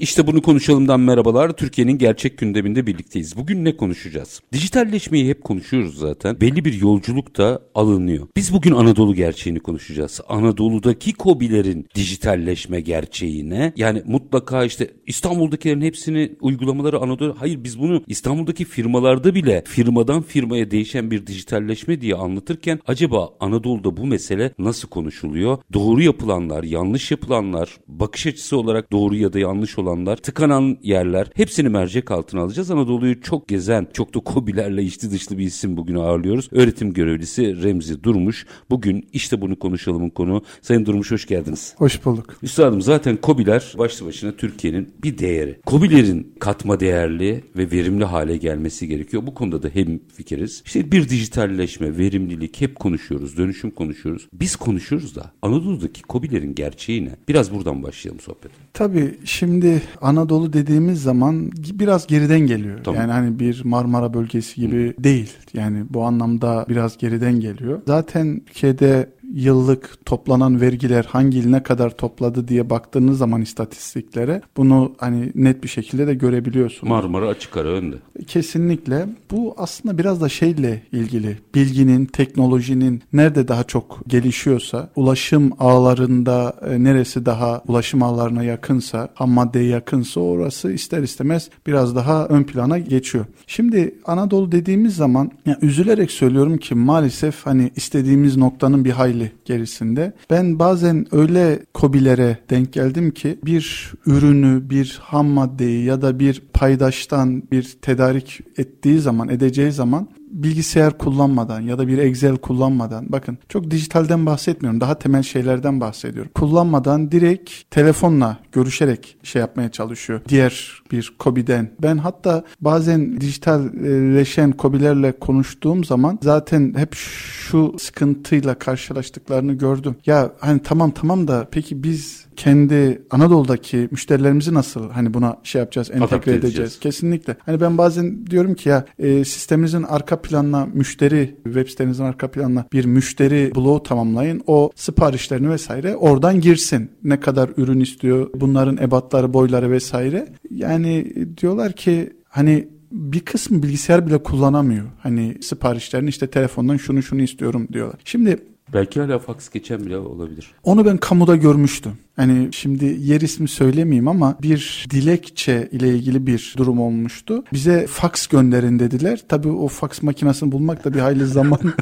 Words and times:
İşte 0.00 0.26
bunu 0.26 0.42
konuşalımdan 0.42 1.00
merhabalar. 1.00 1.52
Türkiye'nin 1.52 1.98
gerçek 1.98 2.38
gündeminde 2.38 2.86
birlikteyiz. 2.86 3.36
Bugün 3.36 3.64
ne 3.64 3.76
konuşacağız? 3.76 4.40
Dijitalleşmeyi 4.52 5.28
hep 5.28 5.44
konuşuyoruz 5.44 5.98
zaten. 5.98 6.40
Belli 6.40 6.64
bir 6.64 6.80
yolculuk 6.80 7.38
da 7.38 7.62
alınıyor. 7.74 8.26
Biz 8.36 8.52
bugün 8.52 8.72
Anadolu 8.72 9.14
gerçeğini 9.14 9.60
konuşacağız. 9.60 10.20
Anadolu'daki 10.28 11.12
kobilerin 11.12 11.86
dijitalleşme 11.94 12.80
gerçeğine 12.80 13.72
yani 13.76 14.02
mutlaka 14.06 14.64
işte 14.64 14.90
İstanbul'dakilerin 15.06 15.80
hepsini 15.80 16.32
uygulamaları 16.40 16.98
Anadolu 16.98 17.36
hayır 17.38 17.64
biz 17.64 17.80
bunu 17.80 18.02
İstanbul'daki 18.06 18.64
firmalarda 18.64 19.34
bile 19.34 19.64
firmadan 19.66 20.22
firmaya 20.22 20.70
değişen 20.70 21.10
bir 21.10 21.26
dijitalleşme 21.26 22.00
diye 22.00 22.14
anlatırken 22.14 22.80
acaba 22.86 23.28
Anadolu'da 23.40 23.96
bu 23.96 24.06
mesele 24.06 24.52
nasıl 24.58 24.88
konuşuluyor? 24.88 25.58
Doğru 25.72 26.02
yapılanlar, 26.02 26.62
yanlış 26.62 27.10
yapılanlar, 27.10 27.76
bakış 27.88 28.26
açısı 28.26 28.56
olarak 28.56 28.92
doğru 28.92 29.16
ya 29.16 29.32
da 29.32 29.38
yanlış 29.38 29.78
olan 29.78 29.89
alanlar, 29.90 30.16
tıkanan 30.16 30.78
yerler 30.82 31.30
hepsini 31.34 31.68
mercek 31.68 32.10
altına 32.10 32.40
alacağız. 32.40 32.70
Anadolu'yu 32.70 33.20
çok 33.20 33.48
gezen, 33.48 33.86
çok 33.92 34.14
da 34.14 34.20
kobilerle 34.20 34.82
içli 34.82 35.10
dışlı 35.10 35.38
bir 35.38 35.44
isim 35.44 35.76
bugün 35.76 35.94
ağırlıyoruz. 35.94 36.48
Öğretim 36.52 36.92
görevlisi 36.92 37.62
Remzi 37.62 38.04
Durmuş. 38.04 38.46
Bugün 38.70 39.08
işte 39.12 39.40
bunu 39.40 39.58
konuşalımın 39.58 40.10
konu. 40.10 40.42
Sayın 40.62 40.86
Durmuş 40.86 41.10
hoş 41.10 41.26
geldiniz. 41.26 41.74
Hoş 41.76 42.04
bulduk. 42.04 42.36
Üstadım 42.42 42.82
zaten 42.82 43.16
kobiler 43.16 43.74
başlı 43.78 44.06
başına 44.06 44.32
Türkiye'nin 44.32 44.88
bir 45.02 45.18
değeri. 45.18 45.60
Kobilerin 45.66 46.34
katma 46.38 46.80
değerli 46.80 47.44
ve 47.56 47.70
verimli 47.70 48.04
hale 48.04 48.36
gelmesi 48.36 48.88
gerekiyor. 48.88 49.26
Bu 49.26 49.34
konuda 49.34 49.62
da 49.62 49.68
hem 49.74 50.00
fikiriz. 50.14 50.62
İşte 50.66 50.92
bir 50.92 51.08
dijitalleşme, 51.08 51.98
verimlilik 51.98 52.60
hep 52.60 52.76
konuşuyoruz, 52.76 53.36
dönüşüm 53.36 53.70
konuşuyoruz. 53.70 54.28
Biz 54.32 54.56
konuşuyoruz 54.56 55.16
da 55.16 55.32
Anadolu'daki 55.42 56.02
kobilerin 56.02 56.54
gerçeği 56.54 57.04
ne? 57.04 57.16
Biraz 57.28 57.54
buradan 57.54 57.82
başlayalım 57.82 58.20
sohbet. 58.20 58.50
Tabii 58.74 59.14
şimdi 59.24 59.79
Anadolu 60.00 60.52
dediğimiz 60.52 61.02
zaman 61.02 61.50
biraz 61.54 62.06
geriden 62.06 62.40
geliyor. 62.40 62.78
Tamam. 62.84 63.00
Yani 63.00 63.12
hani 63.12 63.38
bir 63.38 63.64
Marmara 63.64 64.14
bölgesi 64.14 64.60
gibi 64.60 64.88
Hı. 64.98 65.04
değil. 65.04 65.32
Yani 65.54 65.84
bu 65.90 66.04
anlamda 66.04 66.66
biraz 66.68 66.98
geriden 66.98 67.40
geliyor. 67.40 67.82
Zaten 67.86 68.40
Türkiye'de 68.46 69.10
yıllık 69.34 70.06
toplanan 70.06 70.60
vergiler 70.60 71.06
hangi 71.08 71.38
il 71.38 71.48
ne 71.48 71.62
kadar 71.62 71.96
topladı 71.96 72.48
diye 72.48 72.70
baktığınız 72.70 73.18
zaman 73.18 73.42
istatistiklere 73.42 74.42
bunu 74.56 74.92
hani 74.98 75.32
net 75.34 75.62
bir 75.62 75.68
şekilde 75.68 76.06
de 76.06 76.14
görebiliyorsunuz. 76.14 76.90
Marmara 76.90 77.28
açık 77.28 77.56
ara 77.56 77.68
önde. 77.68 77.96
Kesinlikle. 78.26 79.06
Bu 79.30 79.54
aslında 79.58 79.98
biraz 79.98 80.20
da 80.20 80.28
şeyle 80.28 80.82
ilgili. 80.92 81.38
Bilginin, 81.54 82.06
teknolojinin 82.06 83.02
nerede 83.12 83.48
daha 83.48 83.64
çok 83.64 84.00
gelişiyorsa, 84.06 84.90
ulaşım 84.96 85.52
ağlarında 85.58 86.56
e, 86.66 86.84
neresi 86.84 87.26
daha 87.26 87.62
ulaşım 87.68 88.02
ağlarına 88.02 88.42
yakınsa, 88.42 89.08
ham 89.14 89.30
maddeye 89.30 89.66
yakınsa 89.66 90.20
orası 90.20 90.72
ister 90.72 91.02
istemez 91.02 91.50
biraz 91.66 91.96
daha 91.96 92.26
ön 92.26 92.42
plana 92.42 92.78
geçiyor. 92.78 93.24
Şimdi 93.46 93.94
Anadolu 94.04 94.52
dediğimiz 94.52 94.96
zaman 94.96 95.30
yani 95.46 95.58
üzülerek 95.62 96.10
söylüyorum 96.10 96.58
ki 96.58 96.74
maalesef 96.74 97.46
hani 97.46 97.70
istediğimiz 97.76 98.36
noktanın 98.36 98.84
bir 98.84 98.90
hayli 98.90 99.19
hayli 99.20 99.32
gerisinde. 99.44 100.12
Ben 100.30 100.58
bazen 100.58 101.06
öyle 101.12 101.58
kobilere 101.74 102.38
denk 102.50 102.72
geldim 102.72 103.10
ki 103.10 103.38
bir 103.44 103.92
ürünü, 104.06 104.70
bir 104.70 104.98
ham 105.02 105.26
maddeyi 105.26 105.84
ya 105.84 106.02
da 106.02 106.18
bir 106.18 106.42
paydaştan 106.52 107.42
bir 107.52 107.76
tedarik 107.82 108.40
ettiği 108.56 108.98
zaman, 108.98 109.28
edeceği 109.28 109.72
zaman 109.72 110.08
bilgisayar 110.30 110.98
kullanmadan 110.98 111.60
ya 111.60 111.78
da 111.78 111.88
bir 111.88 111.98
Excel 111.98 112.36
kullanmadan 112.36 113.06
bakın 113.08 113.38
çok 113.48 113.70
dijitalden 113.70 114.26
bahsetmiyorum 114.26 114.80
daha 114.80 114.98
temel 114.98 115.22
şeylerden 115.22 115.80
bahsediyorum. 115.80 116.30
Kullanmadan 116.34 117.12
direkt 117.12 117.50
telefonla 117.70 118.36
görüşerek 118.52 119.16
şey 119.22 119.40
yapmaya 119.40 119.70
çalışıyor. 119.70 120.20
Diğer 120.28 120.82
bir 120.92 121.14
kobiden. 121.18 121.70
Ben 121.82 121.98
hatta 121.98 122.44
bazen 122.60 123.20
dijitalleşen 123.20 124.52
kobilerle 124.52 125.12
konuştuğum 125.12 125.84
zaman 125.84 126.18
zaten 126.22 126.74
hep 126.76 126.94
şu 126.94 127.74
sıkıntıyla 127.78 128.54
karşılaştıklarını 128.54 129.52
gördüm. 129.52 129.96
Ya 130.06 130.32
hani 130.40 130.62
tamam 130.62 130.90
tamam 130.90 131.28
da 131.28 131.48
peki 131.50 131.82
biz 131.82 132.29
kendi 132.40 133.02
Anadolu'daki 133.10 133.88
müşterilerimizi 133.90 134.54
nasıl 134.54 134.90
hani 134.90 135.14
buna 135.14 135.36
şey 135.42 135.58
yapacağız, 135.58 135.90
entegre 135.90 136.04
Adapte 136.04 136.30
edeceğiz. 136.30 136.44
edeceğiz. 136.44 136.80
Kesinlikle. 136.80 137.36
Hani 137.46 137.60
ben 137.60 137.78
bazen 137.78 138.26
diyorum 138.26 138.54
ki 138.54 138.68
ya 138.68 138.84
e, 138.98 139.24
sisteminizin 139.24 139.82
arka 139.82 140.22
planına 140.22 140.66
müşteri, 140.74 141.36
web 141.44 141.68
sitenizin 141.68 142.04
arka 142.04 142.30
planına 142.30 142.64
bir 142.72 142.84
müşteri 142.84 143.52
bloğu 143.56 143.82
tamamlayın. 143.82 144.42
O 144.46 144.70
siparişlerini 144.74 145.50
vesaire 145.50 145.96
oradan 145.96 146.40
girsin. 146.40 146.90
Ne 147.04 147.20
kadar 147.20 147.50
ürün 147.56 147.80
istiyor, 147.80 148.30
bunların 148.34 148.76
ebatları, 148.76 149.32
boyları 149.32 149.70
vesaire. 149.70 150.28
Yani 150.50 151.14
diyorlar 151.40 151.72
ki 151.72 152.12
hani 152.28 152.68
bir 152.92 153.20
kısmı 153.20 153.62
bilgisayar 153.62 154.06
bile 154.06 154.22
kullanamıyor. 154.22 154.84
Hani 154.98 155.36
siparişlerini 155.42 156.08
işte 156.08 156.26
telefondan 156.26 156.76
şunu 156.76 157.02
şunu 157.02 157.22
istiyorum 157.22 157.68
diyorlar. 157.72 158.00
Şimdi 158.04 158.38
Belki 158.72 159.00
hala 159.00 159.18
fax 159.18 159.48
geçen 159.48 159.86
bile 159.86 159.98
olabilir. 159.98 160.54
Onu 160.64 160.84
ben 160.84 160.96
kamuda 160.96 161.36
görmüştüm. 161.36 161.92
Hani 162.16 162.48
şimdi 162.52 162.84
yer 162.84 163.20
ismi 163.20 163.48
söylemeyeyim 163.48 164.08
ama 164.08 164.38
bir 164.42 164.86
dilekçe 164.90 165.68
ile 165.72 165.88
ilgili 165.88 166.26
bir 166.26 166.54
durum 166.56 166.80
olmuştu. 166.80 167.44
Bize 167.52 167.86
fax 167.86 168.26
gönderin 168.26 168.78
dediler. 168.78 169.24
Tabii 169.28 169.48
o 169.48 169.68
fax 169.68 170.02
makinesini 170.02 170.52
bulmak 170.52 170.84
da 170.84 170.94
bir 170.94 171.00
hayli 171.00 171.26
zaman. 171.26 171.60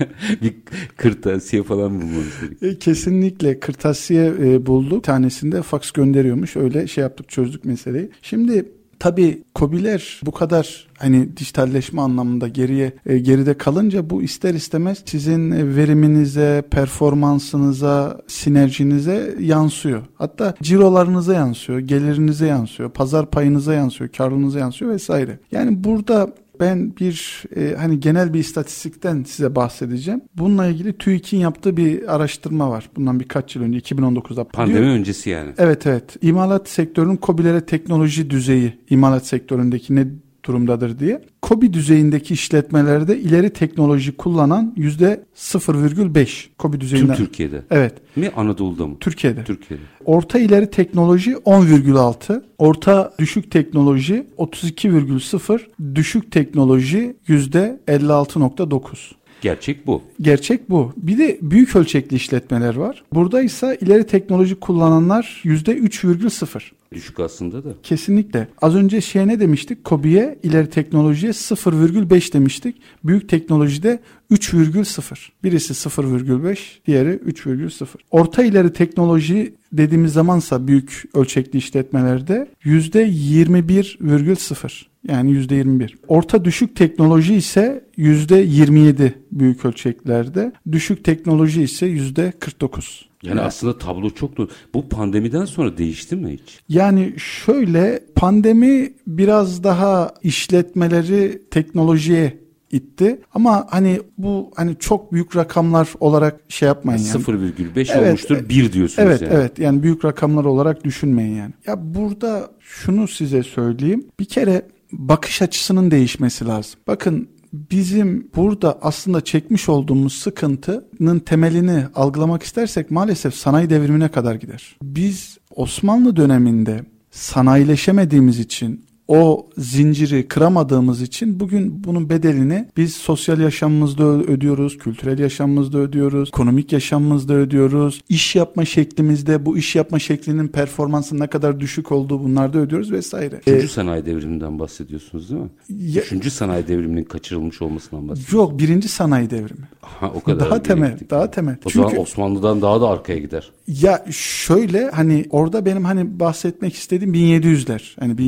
bir 0.42 0.54
kırtasiye 0.96 1.62
falan 1.62 2.00
bulmanız 2.00 2.40
gerekiyor. 2.40 2.74
Kesinlikle 2.80 3.60
kırtasiye 3.60 4.32
e, 4.40 4.66
bulduk. 4.66 4.98
Bir 4.98 5.02
tanesinde 5.02 5.62
fax 5.62 5.90
gönderiyormuş. 5.90 6.56
Öyle 6.56 6.86
şey 6.86 7.02
yaptık 7.02 7.28
çözdük 7.28 7.64
meseleyi. 7.64 8.10
Şimdi 8.22 8.72
Tabii 9.02 9.42
kobiler 9.54 10.20
bu 10.26 10.32
kadar 10.32 10.86
hani 10.98 11.36
dijitalleşme 11.36 12.00
anlamında 12.00 12.48
geriye 12.48 12.92
e, 13.06 13.18
geride 13.18 13.58
kalınca 13.58 14.10
bu 14.10 14.22
ister 14.22 14.54
istemez 14.54 15.02
sizin 15.06 15.50
veriminize, 15.76 16.62
performansınıza, 16.70 18.20
sinerjinize 18.26 19.34
yansıyor. 19.40 20.02
Hatta 20.14 20.54
cirolarınıza 20.62 21.34
yansıyor, 21.34 21.78
gelirinize 21.78 22.46
yansıyor, 22.46 22.90
pazar 22.90 23.30
payınıza 23.30 23.74
yansıyor, 23.74 24.10
karlınıza 24.10 24.58
yansıyor 24.58 24.90
vesaire. 24.90 25.38
Yani 25.52 25.84
burada 25.84 26.30
ben 26.62 26.96
bir 26.96 27.42
e, 27.56 27.74
hani 27.74 28.00
genel 28.00 28.34
bir 28.34 28.38
istatistikten 28.38 29.22
size 29.22 29.54
bahsedeceğim. 29.54 30.20
Bununla 30.34 30.66
ilgili 30.66 30.98
TÜİK'in 30.98 31.38
yaptığı 31.38 31.76
bir 31.76 32.14
araştırma 32.14 32.70
var. 32.70 32.90
Bundan 32.96 33.20
birkaç 33.20 33.56
yıl 33.56 33.62
önce 33.62 33.78
2019'da. 33.78 34.44
Pandemi 34.44 34.78
diyor. 34.78 34.90
öncesi 34.90 35.30
yani. 35.30 35.50
Evet 35.58 35.86
evet. 35.86 36.16
İmalat 36.22 36.68
sektörünün 36.68 37.18
COBİ'lere 37.22 37.66
teknoloji 37.66 38.30
düzeyi 38.30 38.78
imalat 38.90 39.26
sektöründeki 39.26 39.96
ne 39.96 40.06
durumdadır 40.44 40.98
diye. 40.98 41.22
KOBİ 41.42 41.72
düzeyindeki 41.72 42.34
işletmelerde 42.34 43.18
ileri 43.18 43.50
teknoloji 43.50 44.16
kullanan 44.16 44.74
yüzde 44.76 45.24
0,5 45.36 46.46
KOBİ 46.58 46.80
düzeyinden. 46.80 47.16
Tüm 47.16 47.26
Türkiye'de. 47.26 47.62
Evet. 47.70 47.94
Mi 48.16 48.30
Anadolu'da 48.36 48.86
mı? 48.86 48.96
Türkiye'de. 49.00 49.44
Türkiye'de. 49.44 49.82
Orta 50.04 50.38
ileri 50.38 50.70
teknoloji 50.70 51.32
10,6, 51.32 52.42
orta 52.58 53.14
düşük 53.18 53.50
teknoloji 53.50 54.26
32,0, 54.38 55.60
düşük 55.94 56.32
teknoloji 56.32 57.16
yüzde 57.26 57.80
56,9. 57.88 59.21
Gerçek 59.42 59.86
bu. 59.86 60.02
Gerçek 60.20 60.70
bu. 60.70 60.92
Bir 60.96 61.18
de 61.18 61.38
büyük 61.42 61.76
ölçekli 61.76 62.16
işletmeler 62.16 62.74
var. 62.74 63.04
Burada 63.14 63.42
ise 63.42 63.78
ileri 63.80 64.06
teknoloji 64.06 64.54
kullananlar 64.54 65.40
%3,0. 65.44 66.62
Düşük 66.92 67.20
aslında 67.20 67.64
da. 67.64 67.68
Kesinlikle. 67.82 68.48
Az 68.62 68.74
önce 68.74 69.00
şey 69.00 69.28
ne 69.28 69.40
demiştik? 69.40 69.84
Kobi'ye 69.84 70.38
ileri 70.42 70.70
teknolojiye 70.70 71.32
0,5 71.32 72.32
demiştik. 72.32 72.76
Büyük 73.04 73.28
teknolojide 73.28 74.00
3,0. 74.30 75.28
Birisi 75.44 75.72
0,5, 75.72 76.58
diğeri 76.86 77.10
3,0. 77.10 77.86
Orta 78.10 78.44
ileri 78.44 78.72
teknoloji 78.72 79.54
dediğimiz 79.72 80.12
zamansa 80.12 80.66
büyük 80.66 81.04
ölçekli 81.14 81.58
işletmelerde 81.58 82.48
%21,0. 82.64 84.91
Yani 85.08 85.30
%21. 85.30 85.90
Orta 86.08 86.44
düşük 86.44 86.76
teknoloji 86.76 87.34
ise 87.34 87.84
%27 87.98 89.12
büyük 89.32 89.64
ölçeklerde. 89.64 90.52
Düşük 90.72 91.04
teknoloji 91.04 91.62
ise 91.62 91.86
%49. 91.86 93.04
Yani 93.22 93.34
evet. 93.34 93.46
aslında 93.46 93.78
tablo 93.78 94.10
çok 94.10 94.38
da 94.38 94.46
bu 94.74 94.88
pandemiden 94.88 95.44
sonra 95.44 95.78
değişti 95.78 96.16
mi 96.16 96.32
hiç? 96.32 96.60
Yani 96.68 97.14
şöyle 97.18 98.04
pandemi 98.16 98.92
biraz 99.06 99.64
daha 99.64 100.14
işletmeleri 100.22 101.42
teknolojiye 101.50 102.42
itti. 102.72 103.20
Ama 103.34 103.66
hani 103.70 104.00
bu 104.18 104.50
hani 104.56 104.76
çok 104.78 105.12
büyük 105.12 105.36
rakamlar 105.36 105.88
olarak 106.00 106.40
şey 106.48 106.66
yapmayın 106.66 106.98
yani. 106.98 107.22
0,5 107.22 107.92
evet, 107.94 107.96
olmuştur 107.96 108.48
1 108.48 108.72
diyorsunuz 108.72 109.08
evet, 109.08 109.22
yani. 109.22 109.32
Evet 109.32 109.40
evet 109.40 109.58
yani 109.58 109.82
büyük 109.82 110.04
rakamlar 110.04 110.44
olarak 110.44 110.84
düşünmeyin 110.84 111.34
yani. 111.34 111.52
Ya 111.66 111.94
burada 111.94 112.50
şunu 112.60 113.08
size 113.08 113.42
söyleyeyim. 113.42 114.04
Bir 114.20 114.24
kere 114.24 114.62
bakış 114.92 115.42
açısının 115.42 115.90
değişmesi 115.90 116.46
lazım. 116.46 116.80
Bakın 116.86 117.28
bizim 117.52 118.30
burada 118.36 118.78
aslında 118.82 119.20
çekmiş 119.20 119.68
olduğumuz 119.68 120.12
sıkıntının 120.12 121.18
temelini 121.18 121.84
algılamak 121.94 122.42
istersek 122.42 122.90
maalesef 122.90 123.34
sanayi 123.34 123.70
devrimine 123.70 124.08
kadar 124.08 124.34
gider. 124.34 124.76
Biz 124.82 125.38
Osmanlı 125.56 126.16
döneminde 126.16 126.84
sanayileşemediğimiz 127.10 128.38
için 128.38 128.84
o 129.08 129.46
zinciri 129.58 130.28
kıramadığımız 130.28 131.02
için 131.02 131.40
bugün 131.40 131.84
bunun 131.84 132.08
bedelini 132.10 132.68
biz 132.76 132.96
sosyal 132.96 133.40
yaşamımızda 133.40 134.04
ödüyoruz, 134.04 134.78
kültürel 134.78 135.18
yaşamımızda 135.18 135.78
ödüyoruz, 135.78 136.28
ekonomik 136.28 136.72
yaşamımızda 136.72 137.34
ödüyoruz. 137.34 138.00
iş 138.08 138.36
yapma 138.36 138.64
şeklimizde 138.64 139.46
bu 139.46 139.58
iş 139.58 139.76
yapma 139.76 139.98
şeklinin 139.98 140.48
performansının 140.48 141.20
ne 141.20 141.26
kadar 141.26 141.60
düşük 141.60 141.92
olduğu 141.92 142.24
bunlarda 142.24 142.58
ödüyoruz 142.58 142.92
vesaire. 142.92 143.36
Üçüncü 143.36 143.64
ee, 143.64 143.68
sanayi 143.68 144.06
devriminden 144.06 144.58
bahsediyorsunuz 144.58 145.30
değil 145.30 145.40
mi? 145.40 145.50
Ya, 145.68 146.02
Üçüncü 146.02 146.30
sanayi 146.30 146.68
devriminin 146.68 147.04
kaçırılmış 147.04 147.62
olmasından 147.62 148.08
bahsediyorsunuz. 148.08 148.50
Yok 148.50 148.58
birinci 148.58 148.88
sanayi 148.88 149.30
devrimi. 149.30 149.68
Ha, 149.80 150.12
o 150.14 150.20
kadar. 150.20 150.50
Daha 150.50 150.62
temel, 150.62 150.98
daha 151.10 151.30
temel. 151.30 151.56
O 151.64 151.70
Çünkü, 151.70 151.88
zaman 151.88 152.00
Osmanlı'dan 152.02 152.62
daha 152.62 152.80
da 152.80 152.88
arkaya 152.88 153.18
gider. 153.18 153.50
Ya 153.66 154.04
şöyle 154.10 154.90
hani 154.90 155.26
orada 155.30 155.66
benim 155.66 155.84
hani 155.84 156.20
bahsetmek 156.20 156.74
istediğim 156.74 157.14
1700'ler. 157.14 158.00
Hani 158.00 158.18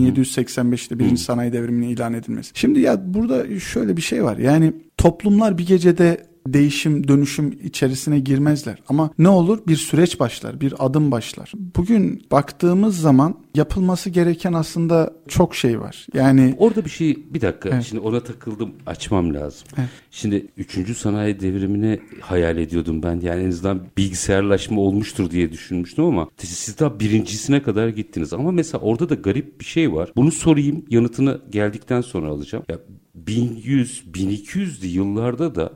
1785'te 0.75 0.99
birinci 0.99 1.23
sanayi 1.23 1.53
devriminin 1.53 1.89
ilan 1.89 2.15
edilmesi. 2.15 2.51
Şimdi 2.55 2.81
ya 2.81 3.15
burada 3.15 3.61
şöyle 3.61 3.97
bir 3.97 4.03
şey 4.03 4.25
var. 4.25 4.37
Yani 4.37 4.73
toplumlar 4.97 5.59
bir 5.59 5.67
gecede 5.67 6.27
değişim, 6.47 7.09
dönüşüm 7.09 7.59
içerisine 7.65 8.19
girmezler. 8.19 8.79
Ama 8.89 9.11
ne 9.19 9.29
olur? 9.29 9.59
Bir 9.67 9.77
süreç 9.77 10.21
başlar, 10.21 10.61
bir 10.61 10.75
adım 10.79 11.11
başlar. 11.11 11.53
Bugün 11.77 12.23
baktığımız 12.31 13.01
zaman 13.01 13.35
yapılması 13.55 14.11
gereken 14.11 14.53
aslında 14.53 15.13
çok 15.29 15.55
şey 15.55 15.81
var. 15.81 16.07
Yani 16.15 16.55
orada 16.59 16.85
bir 16.85 16.91
şey 16.91 17.19
bir 17.31 17.41
dakika 17.41 17.69
evet. 17.69 17.85
şimdi 17.85 18.03
ona 18.03 18.21
takıldım 18.21 18.73
açmam 18.87 19.35
lazım. 19.35 19.69
Evet. 19.79 19.89
Şimdi 20.11 20.47
3. 20.57 20.97
sanayi 20.97 21.41
devrimini 21.41 22.01
hayal 22.21 22.59
ediyordum 22.59 23.03
ben. 23.03 23.21
Yani 23.21 23.43
en 23.43 23.49
azından 23.49 23.81
bilgisayarlaşma 23.97 24.81
olmuştur 24.81 25.31
diye 25.31 25.53
düşünmüştüm 25.53 26.05
ama 26.05 26.29
siz 26.39 26.79
daha 26.79 27.01
birincisine 27.01 27.63
kadar 27.63 27.89
gittiniz. 27.89 28.33
Ama 28.33 28.53
mesela 28.53 28.85
orada 28.85 29.09
da 29.09 29.15
garip 29.15 29.61
bir 29.61 29.65
şey 29.65 29.93
var. 29.93 30.13
Bunu 30.17 30.33
sorayım 30.33 30.85
yanıtını 30.91 31.41
geldikten 31.51 32.01
sonra 32.01 32.29
alacağım. 32.29 32.65
Ya 32.69 32.79
1100 33.15 34.05
1200'lü 34.13 34.87
yıllarda 34.87 35.55
da 35.55 35.73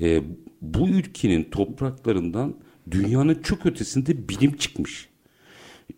e, 0.00 0.22
bu 0.62 0.88
ülkenin 0.88 1.44
topraklarından 1.44 2.54
dünyanın 2.90 3.34
çok 3.42 3.66
ötesinde 3.66 4.28
bilim 4.28 4.56
çıkmış. 4.56 5.08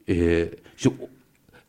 E, 0.08 0.48
işte 0.76 0.90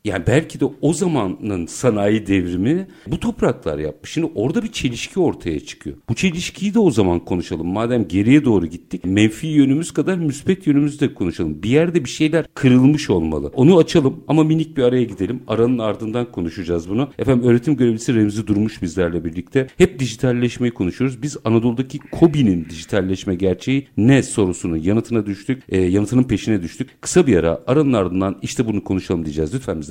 yani 0.06 0.24
belki 0.28 0.60
de 0.60 0.66
o 0.82 0.94
zamanın 0.94 1.66
sanayi 1.66 2.28
devrimi 2.28 2.88
bu 3.08 3.20
topraklar 3.20 3.80
yapmış. 3.80 4.12
Şimdi 4.12 4.32
orada 4.36 4.64
bir 4.64 4.72
çelişki 4.72 5.20
ortaya 5.20 5.60
çıkıyor. 5.60 5.98
Bu 6.10 6.16
çelişkiyi 6.16 6.74
de 6.74 6.80
o 6.80 6.92
zaman 6.92 7.20
konuşalım. 7.20 7.68
Madem 7.68 8.08
geriye 8.08 8.46
doğru 8.46 8.66
gittik 8.66 9.06
menfi 9.06 9.48
yönümüz 9.48 9.92
kadar 9.92 10.18
müspet 10.18 10.68
yönümüzü 10.68 11.00
de 11.00 11.14
konuşalım. 11.14 11.64
Bir 11.64 11.70
yerde 11.70 12.04
bir 12.06 12.10
şeyler 12.10 12.46
kırılmış 12.54 13.10
olmalı. 13.10 13.52
Onu 13.56 13.78
açalım 13.78 14.24
ama 14.28 14.44
minik 14.44 14.78
bir 14.78 14.84
araya 14.84 15.04
gidelim. 15.04 15.44
Aranın 15.48 15.78
ardından 15.78 16.32
konuşacağız 16.32 16.90
bunu. 16.90 17.10
Efendim 17.20 17.50
öğretim 17.50 17.78
görevlisi 17.78 18.16
Remzi 18.16 18.48
Durmuş 18.48 18.82
bizlerle 18.82 19.26
birlikte. 19.26 19.68
Hep 19.78 20.00
dijitalleşmeyi 20.00 20.74
konuşuyoruz. 20.74 21.22
Biz 21.22 21.38
Anadolu'daki 21.46 22.00
KOBİ'nin 22.00 22.68
dijitalleşme 22.70 23.36
gerçeği 23.36 23.88
ne 23.98 24.24
sorusunun 24.24 24.78
yanıtına 24.78 25.26
düştük. 25.26 25.64
E, 25.70 25.82
yanıtının 25.82 26.24
peşine 26.24 26.62
düştük. 26.62 27.02
Kısa 27.02 27.28
bir 27.28 27.38
ara 27.38 27.60
aranın 27.68 27.94
ardından 27.94 28.40
işte 28.42 28.68
bunu 28.68 28.84
konuşalım 28.84 29.26
diyeceğiz. 29.26 29.54
Lütfen 29.54 29.82
bize 29.82 29.91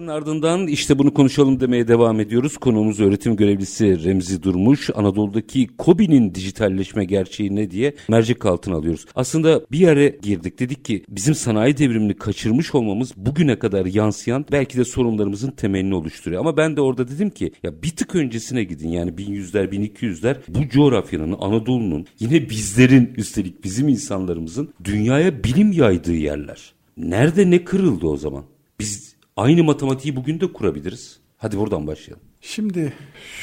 aranın 0.00 0.08
ardından 0.08 0.66
işte 0.66 0.98
bunu 0.98 1.14
konuşalım 1.14 1.60
demeye 1.60 1.88
devam 1.88 2.20
ediyoruz. 2.20 2.56
Konuğumuz 2.56 3.00
öğretim 3.00 3.36
görevlisi 3.36 4.04
Remzi 4.04 4.42
Durmuş. 4.42 4.90
Anadolu'daki 4.94 5.66
KOBİ'nin 5.78 6.34
dijitalleşme 6.34 7.04
gerçeği 7.04 7.56
ne 7.56 7.70
diye 7.70 7.94
mercek 8.08 8.46
altına 8.46 8.76
alıyoruz. 8.76 9.06
Aslında 9.14 9.60
bir 9.72 9.78
yere 9.78 10.18
girdik. 10.22 10.58
Dedik 10.58 10.84
ki 10.84 11.04
bizim 11.08 11.34
sanayi 11.34 11.78
devrimini 11.78 12.14
kaçırmış 12.14 12.74
olmamız 12.74 13.12
bugüne 13.16 13.58
kadar 13.58 13.86
yansıyan 13.86 14.44
belki 14.52 14.78
de 14.78 14.84
sorunlarımızın 14.84 15.50
temelini 15.50 15.94
oluşturuyor. 15.94 16.40
Ama 16.40 16.56
ben 16.56 16.76
de 16.76 16.80
orada 16.80 17.08
dedim 17.08 17.30
ki 17.30 17.52
ya 17.62 17.82
bir 17.82 17.90
tık 17.90 18.14
öncesine 18.14 18.64
gidin. 18.64 18.88
Yani 18.88 19.10
1100'ler 19.10 19.70
1200'ler 19.70 20.36
bu 20.48 20.68
coğrafyanın 20.68 21.36
Anadolu'nun 21.40 22.06
yine 22.20 22.50
bizlerin 22.50 23.12
üstelik 23.16 23.64
bizim 23.64 23.88
insanlarımızın 23.88 24.68
dünyaya 24.84 25.44
bilim 25.44 25.72
yaydığı 25.72 26.14
yerler. 26.14 26.72
Nerede 26.96 27.50
ne 27.50 27.64
kırıldı 27.64 28.06
o 28.06 28.16
zaman? 28.16 28.44
Biz 28.80 29.09
Aynı 29.40 29.64
matematiği 29.64 30.16
bugün 30.16 30.40
de 30.40 30.52
kurabiliriz. 30.52 31.20
Hadi 31.36 31.58
buradan 31.58 31.86
başlayalım. 31.86 32.24
Şimdi 32.40 32.92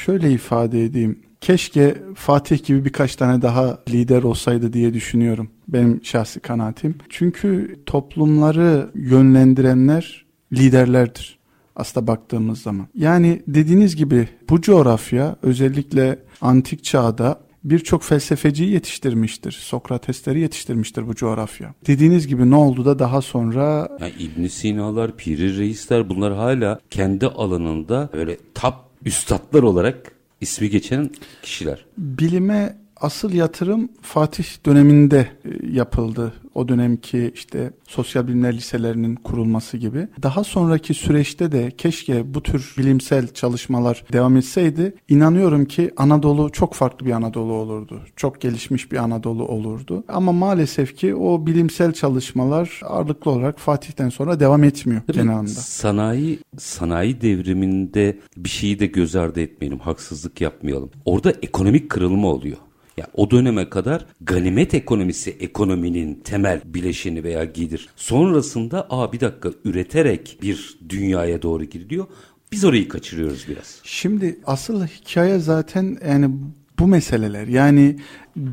şöyle 0.04 0.30
ifade 0.30 0.84
edeyim. 0.84 1.18
Keşke 1.40 2.02
Fatih 2.14 2.64
gibi 2.64 2.84
birkaç 2.84 3.16
tane 3.16 3.42
daha 3.42 3.78
lider 3.88 4.22
olsaydı 4.22 4.72
diye 4.72 4.94
düşünüyorum. 4.94 5.50
Benim 5.68 6.04
şahsi 6.04 6.40
kanaatim. 6.40 6.94
Çünkü 7.08 7.80
toplumları 7.86 8.90
yönlendirenler 8.94 10.26
liderlerdir 10.52 11.38
aslında 11.76 12.06
baktığımız 12.06 12.62
zaman. 12.62 12.86
Yani 12.94 13.42
dediğiniz 13.46 13.96
gibi 13.96 14.28
bu 14.50 14.60
coğrafya 14.60 15.36
özellikle 15.42 16.18
antik 16.40 16.84
çağda 16.84 17.40
birçok 17.70 18.02
felsefeciyi 18.02 18.70
yetiştirmiştir. 18.70 19.52
Sokratesleri 19.52 20.40
yetiştirmiştir 20.40 21.08
bu 21.08 21.14
coğrafya. 21.14 21.74
Dediğiniz 21.86 22.26
gibi 22.26 22.50
ne 22.50 22.56
oldu 22.56 22.84
da 22.84 22.98
daha 22.98 23.22
sonra... 23.22 23.88
Yani 24.00 24.12
ibn 24.18 24.46
Sina'lar, 24.46 25.16
Piri 25.16 25.58
Reisler 25.58 26.08
bunlar 26.08 26.34
hala 26.34 26.80
kendi 26.90 27.26
alanında 27.26 28.08
böyle 28.12 28.36
tap 28.54 28.88
üstadlar 29.04 29.62
olarak 29.62 30.12
ismi 30.40 30.70
geçen 30.70 31.10
kişiler. 31.42 31.84
Bilime 31.98 32.76
asıl 33.00 33.32
yatırım 33.32 33.88
Fatih 34.02 34.44
döneminde 34.66 35.28
e, 35.44 35.66
yapıldı. 35.72 36.32
O 36.54 36.68
dönemki 36.68 37.32
işte 37.34 37.72
sosyal 37.88 38.28
bilimler 38.28 38.56
liselerinin 38.56 39.14
kurulması 39.14 39.76
gibi. 39.76 40.08
Daha 40.22 40.44
sonraki 40.44 40.94
süreçte 40.94 41.52
de 41.52 41.70
keşke 41.70 42.34
bu 42.34 42.42
tür 42.42 42.74
bilimsel 42.78 43.28
çalışmalar 43.28 44.04
devam 44.12 44.36
etseydi. 44.36 44.94
İnanıyorum 45.08 45.64
ki 45.64 45.90
Anadolu 45.96 46.52
çok 46.52 46.74
farklı 46.74 47.06
bir 47.06 47.12
Anadolu 47.12 47.52
olurdu. 47.52 48.00
Çok 48.16 48.40
gelişmiş 48.40 48.92
bir 48.92 48.96
Anadolu 48.96 49.48
olurdu. 49.48 50.04
Ama 50.08 50.32
maalesef 50.32 50.96
ki 50.96 51.14
o 51.14 51.46
bilimsel 51.46 51.92
çalışmalar 51.92 52.80
ağırlıklı 52.84 53.30
olarak 53.30 53.58
Fatih'ten 53.58 54.08
sonra 54.08 54.40
devam 54.40 54.64
etmiyor 54.64 55.02
Tabii 55.06 55.16
genel 55.16 55.28
anlamda. 55.28 55.48
Sanayi, 55.50 56.38
sanayi 56.58 57.20
devriminde 57.20 58.18
bir 58.36 58.48
şeyi 58.48 58.78
de 58.78 58.86
göz 58.86 59.16
ardı 59.16 59.40
etmeyelim, 59.40 59.78
haksızlık 59.78 60.40
yapmayalım. 60.40 60.90
Orada 61.04 61.32
ekonomik 61.42 61.90
kırılma 61.90 62.28
oluyor. 62.28 62.56
Ya 62.98 63.06
o 63.14 63.30
döneme 63.30 63.70
kadar 63.70 64.06
ganimet 64.20 64.74
ekonomisi 64.74 65.30
ekonominin 65.30 66.14
temel 66.14 66.60
bileşeni 66.64 67.24
veya 67.24 67.44
gidir. 67.44 67.88
Sonrasında 67.96 68.86
aa 68.90 69.12
bir 69.12 69.20
dakika 69.20 69.50
üreterek 69.64 70.38
bir 70.42 70.78
dünyaya 70.88 71.42
doğru 71.42 71.64
giriliyor. 71.64 72.06
Biz 72.52 72.64
orayı 72.64 72.88
kaçırıyoruz 72.88 73.46
biraz. 73.48 73.80
Şimdi 73.82 74.38
asıl 74.46 74.86
hikaye 74.86 75.38
zaten 75.38 75.98
yani 76.08 76.30
bu 76.78 76.86
meseleler. 76.86 77.46
Yani 77.46 77.96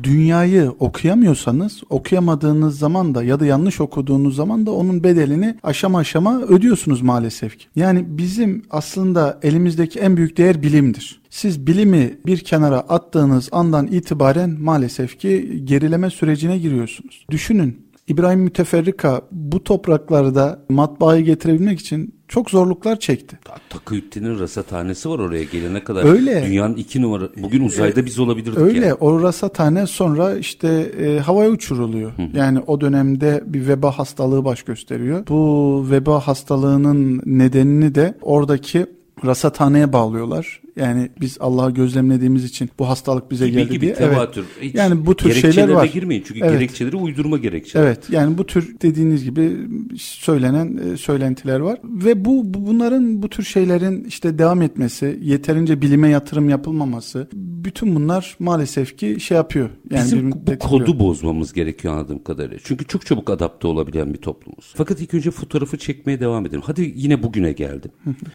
dünyayı 0.02 0.72
okuyamıyorsanız 0.78 1.82
okuyamadığınız 1.90 2.78
zaman 2.78 3.14
da 3.14 3.22
ya 3.22 3.40
da 3.40 3.46
yanlış 3.46 3.80
okuduğunuz 3.80 4.36
zaman 4.36 4.66
da 4.66 4.70
onun 4.70 5.04
bedelini 5.04 5.58
aşama 5.62 5.98
aşama 5.98 6.40
ödüyorsunuz 6.40 7.02
maalesef 7.02 7.58
ki. 7.58 7.66
Yani 7.76 8.04
bizim 8.08 8.62
aslında 8.70 9.38
elimizdeki 9.42 10.00
en 10.00 10.16
büyük 10.16 10.36
değer 10.36 10.62
bilimdir. 10.62 11.20
Siz 11.30 11.66
bilimi 11.66 12.18
bir 12.26 12.38
kenara 12.38 12.80
attığınız 12.80 13.48
andan 13.52 13.86
itibaren 13.86 14.56
maalesef 14.60 15.18
ki 15.18 15.60
gerileme 15.64 16.10
sürecine 16.10 16.58
giriyorsunuz. 16.58 17.26
Düşünün 17.30 17.86
İbrahim 18.08 18.40
Müteferrika 18.40 19.20
bu 19.32 19.64
topraklarda 19.64 20.58
matbaayı 20.68 21.24
getirebilmek 21.24 21.80
için 21.80 22.14
çok 22.28 22.50
zorluklar 22.50 22.98
çekti. 22.98 23.38
Takıyüttin'in 23.70 24.38
rasathanesi 24.38 25.10
var 25.10 25.18
oraya 25.18 25.44
gelene 25.44 25.84
kadar. 25.84 26.04
Öyle. 26.04 26.46
Dünyanın 26.46 26.74
iki 26.74 27.02
numara. 27.02 27.28
Bugün 27.36 27.64
uzayda 27.64 28.06
biz 28.06 28.18
olabilirdik 28.18 28.58
Öyle. 28.58 28.86
yani. 28.86 28.94
O 28.94 29.22
rasathane 29.22 29.86
sonra 29.86 30.36
işte 30.36 30.68
e, 31.00 31.18
havaya 31.18 31.50
uçuruluyor. 31.50 32.12
Yani 32.34 32.60
o 32.66 32.80
dönemde 32.80 33.44
bir 33.46 33.68
veba 33.68 33.98
hastalığı 33.98 34.44
baş 34.44 34.62
gösteriyor. 34.62 35.26
Bu 35.28 35.86
veba 35.90 36.20
hastalığının 36.20 37.22
nedenini 37.26 37.94
de 37.94 38.14
oradaki 38.22 38.86
rasathaneye 39.24 39.92
bağlıyorlar. 39.92 40.60
Yani 40.76 41.08
biz 41.20 41.36
Allah'ı 41.40 41.70
gözlemlediğimiz 41.74 42.44
için 42.44 42.70
bu 42.78 42.88
hastalık 42.88 43.30
bize 43.30 43.48
Gibi 43.48 43.58
geldi 43.58 43.72
gibi 43.72 43.82
diye. 43.86 43.94
tevatür. 43.94 44.44
Evet. 44.58 44.68
Hiç 44.70 44.74
Yani 44.74 45.06
bu 45.06 45.16
tür 45.16 45.32
şeyler 45.32 45.68
var. 45.68 45.84
girmeyin 45.86 46.24
çünkü 46.26 46.40
Evet. 46.40 46.52
gerekçeleri 46.52 46.96
uydurma 46.96 47.36
gerekçeler. 47.38 47.84
Evet 47.84 48.10
yani 48.10 48.38
bu 48.38 48.46
tür 48.46 48.76
dediğiniz 48.82 49.24
gibi 49.24 49.56
söylenen 49.98 50.76
e, 50.92 50.96
söylentiler 50.96 51.60
var 51.60 51.78
ve 51.84 52.24
bu, 52.24 52.54
bu 52.54 52.66
bunların 52.66 53.22
bu 53.22 53.28
tür 53.28 53.42
şeylerin 53.42 54.04
işte 54.04 54.38
devam 54.38 54.62
etmesi, 54.62 55.18
yeterince 55.22 55.82
bilime 55.82 56.08
yatırım 56.08 56.48
yapılmaması 56.48 57.28
bütün 57.34 57.94
bunlar 57.94 58.36
maalesef 58.38 58.98
ki 58.98 59.20
şey 59.20 59.36
yapıyor. 59.36 59.70
Yani 59.90 60.04
Bizim 60.04 60.32
bu 60.32 60.34
tetikliyor. 60.44 60.58
kodu 60.60 60.98
bozmamız 60.98 61.52
gerekiyor 61.52 61.94
anladığım 61.94 62.22
kadarıyla. 62.22 62.58
Çünkü 62.64 62.84
çok 62.86 63.06
çabuk 63.06 63.30
adapte 63.30 63.66
olabilen 63.66 64.14
bir 64.14 64.18
toplumuz. 64.18 64.72
Fakat 64.76 65.00
ilk 65.00 65.14
önce 65.14 65.30
fotoğrafı 65.30 65.76
çekmeye 65.78 66.20
devam 66.20 66.46
edelim. 66.46 66.62
Hadi 66.64 66.92
yine 66.96 67.22
bugüne 67.22 67.52
geldim. 67.52 67.90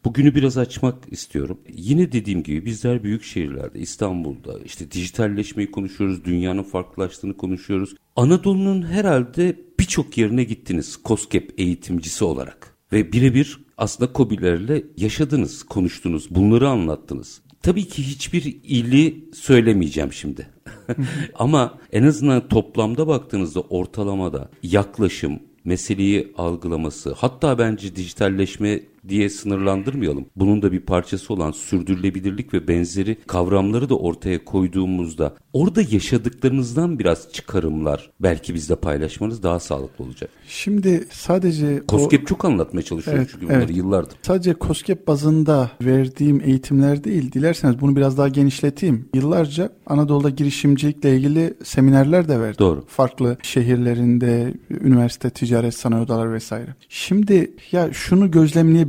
Bugünü 0.06 0.36
biraz 0.36 0.58
açmak 0.58 0.96
istiyorum. 1.12 1.58
Yine 1.74 2.12
dediğim 2.12 2.31
gibi 2.38 2.66
bizler 2.66 3.04
büyük 3.04 3.24
şehirlerde, 3.24 3.80
İstanbul'da 3.80 4.60
işte 4.66 4.92
dijitalleşmeyi 4.92 5.72
konuşuyoruz, 5.72 6.26
dünyanın 6.26 6.64
farklılaştığını 6.64 7.38
konuşuyoruz. 7.38 7.96
Anadolu'nun 8.16 8.82
herhalde 8.82 9.60
birçok 9.80 10.18
yerine 10.18 10.44
gittiniz 10.44 11.00
COSGAP 11.06 11.44
eğitimcisi 11.58 12.24
olarak. 12.24 12.76
Ve 12.92 13.14
birebir 13.14 13.60
aslında 13.78 14.14
KOBİ'lerle 14.14 14.84
yaşadınız, 14.98 15.64
konuştunuz, 15.64 16.28
bunları 16.30 16.70
anlattınız. 16.70 17.42
Tabii 17.62 17.88
ki 17.88 18.04
hiçbir 18.04 18.58
ili 18.64 19.26
söylemeyeceğim 19.34 20.14
şimdi. 20.14 20.48
Ama 21.36 21.78
en 21.92 22.04
azından 22.04 22.48
toplamda 22.48 23.08
baktığınızda 23.08 23.62
ortalamada 23.62 24.50
yaklaşım, 24.64 25.40
meseleyi 25.66 26.34
algılaması, 26.38 27.14
hatta 27.18 27.58
bence 27.58 27.96
dijitalleşme 27.96 28.80
diye 29.10 29.30
sınırlandırmayalım. 29.30 30.26
Bunun 30.36 30.62
da 30.62 30.72
bir 30.72 30.80
parçası 30.80 31.34
olan 31.34 31.52
sürdürülebilirlik 31.52 32.54
ve 32.54 32.68
benzeri 32.68 33.18
kavramları 33.28 33.90
da 33.90 33.98
ortaya 33.98 34.46
koyduğumuzda 34.46 35.34
orada 35.54 35.82
yaşadıklarınızdan 35.82 37.00
biraz 37.00 37.32
çıkarımlar 37.34 38.12
belki 38.20 38.54
bizle 38.54 38.76
paylaşmanız 38.76 39.44
daha 39.44 39.60
sağlıklı 39.60 40.06
olacak. 40.06 40.30
Şimdi 40.48 41.08
sadece 41.12 41.82
o- 41.84 41.98
COSGAP 41.98 42.28
çok 42.28 42.46
anlatmaya 42.46 42.82
çalışıyorum 42.84 43.22
Evet, 43.22 43.30
çünkü 43.34 43.46
bunları 43.46 43.64
evet. 43.66 43.76
yıllardır. 43.78 44.16
Sadece 44.22 44.56
COSGAP 44.62 45.08
bazında 45.08 45.72
verdiğim 45.82 46.42
eğitimler 46.42 47.04
değil, 47.04 47.32
dilerseniz 47.32 47.82
bunu 47.82 47.96
biraz 47.96 48.18
daha 48.18 48.28
genişleteyim. 48.28 49.10
Yıllarca 49.16 49.70
Anadolu'da 49.86 50.30
girişimcilikle 50.30 51.16
ilgili 51.18 51.54
seminerler 51.64 52.28
de 52.28 52.40
verdim. 52.40 52.56
Doğru. 52.60 52.86
Farklı 52.88 53.38
şehirlerinde, 53.44 54.54
üniversite, 54.70 55.30
ticaret, 55.30 55.74
sanayi 55.76 56.04
odaları 56.04 56.34
vesaire. 56.34 56.76
Şimdi 56.90 57.52
ya 57.72 57.94
şunu 57.94 58.32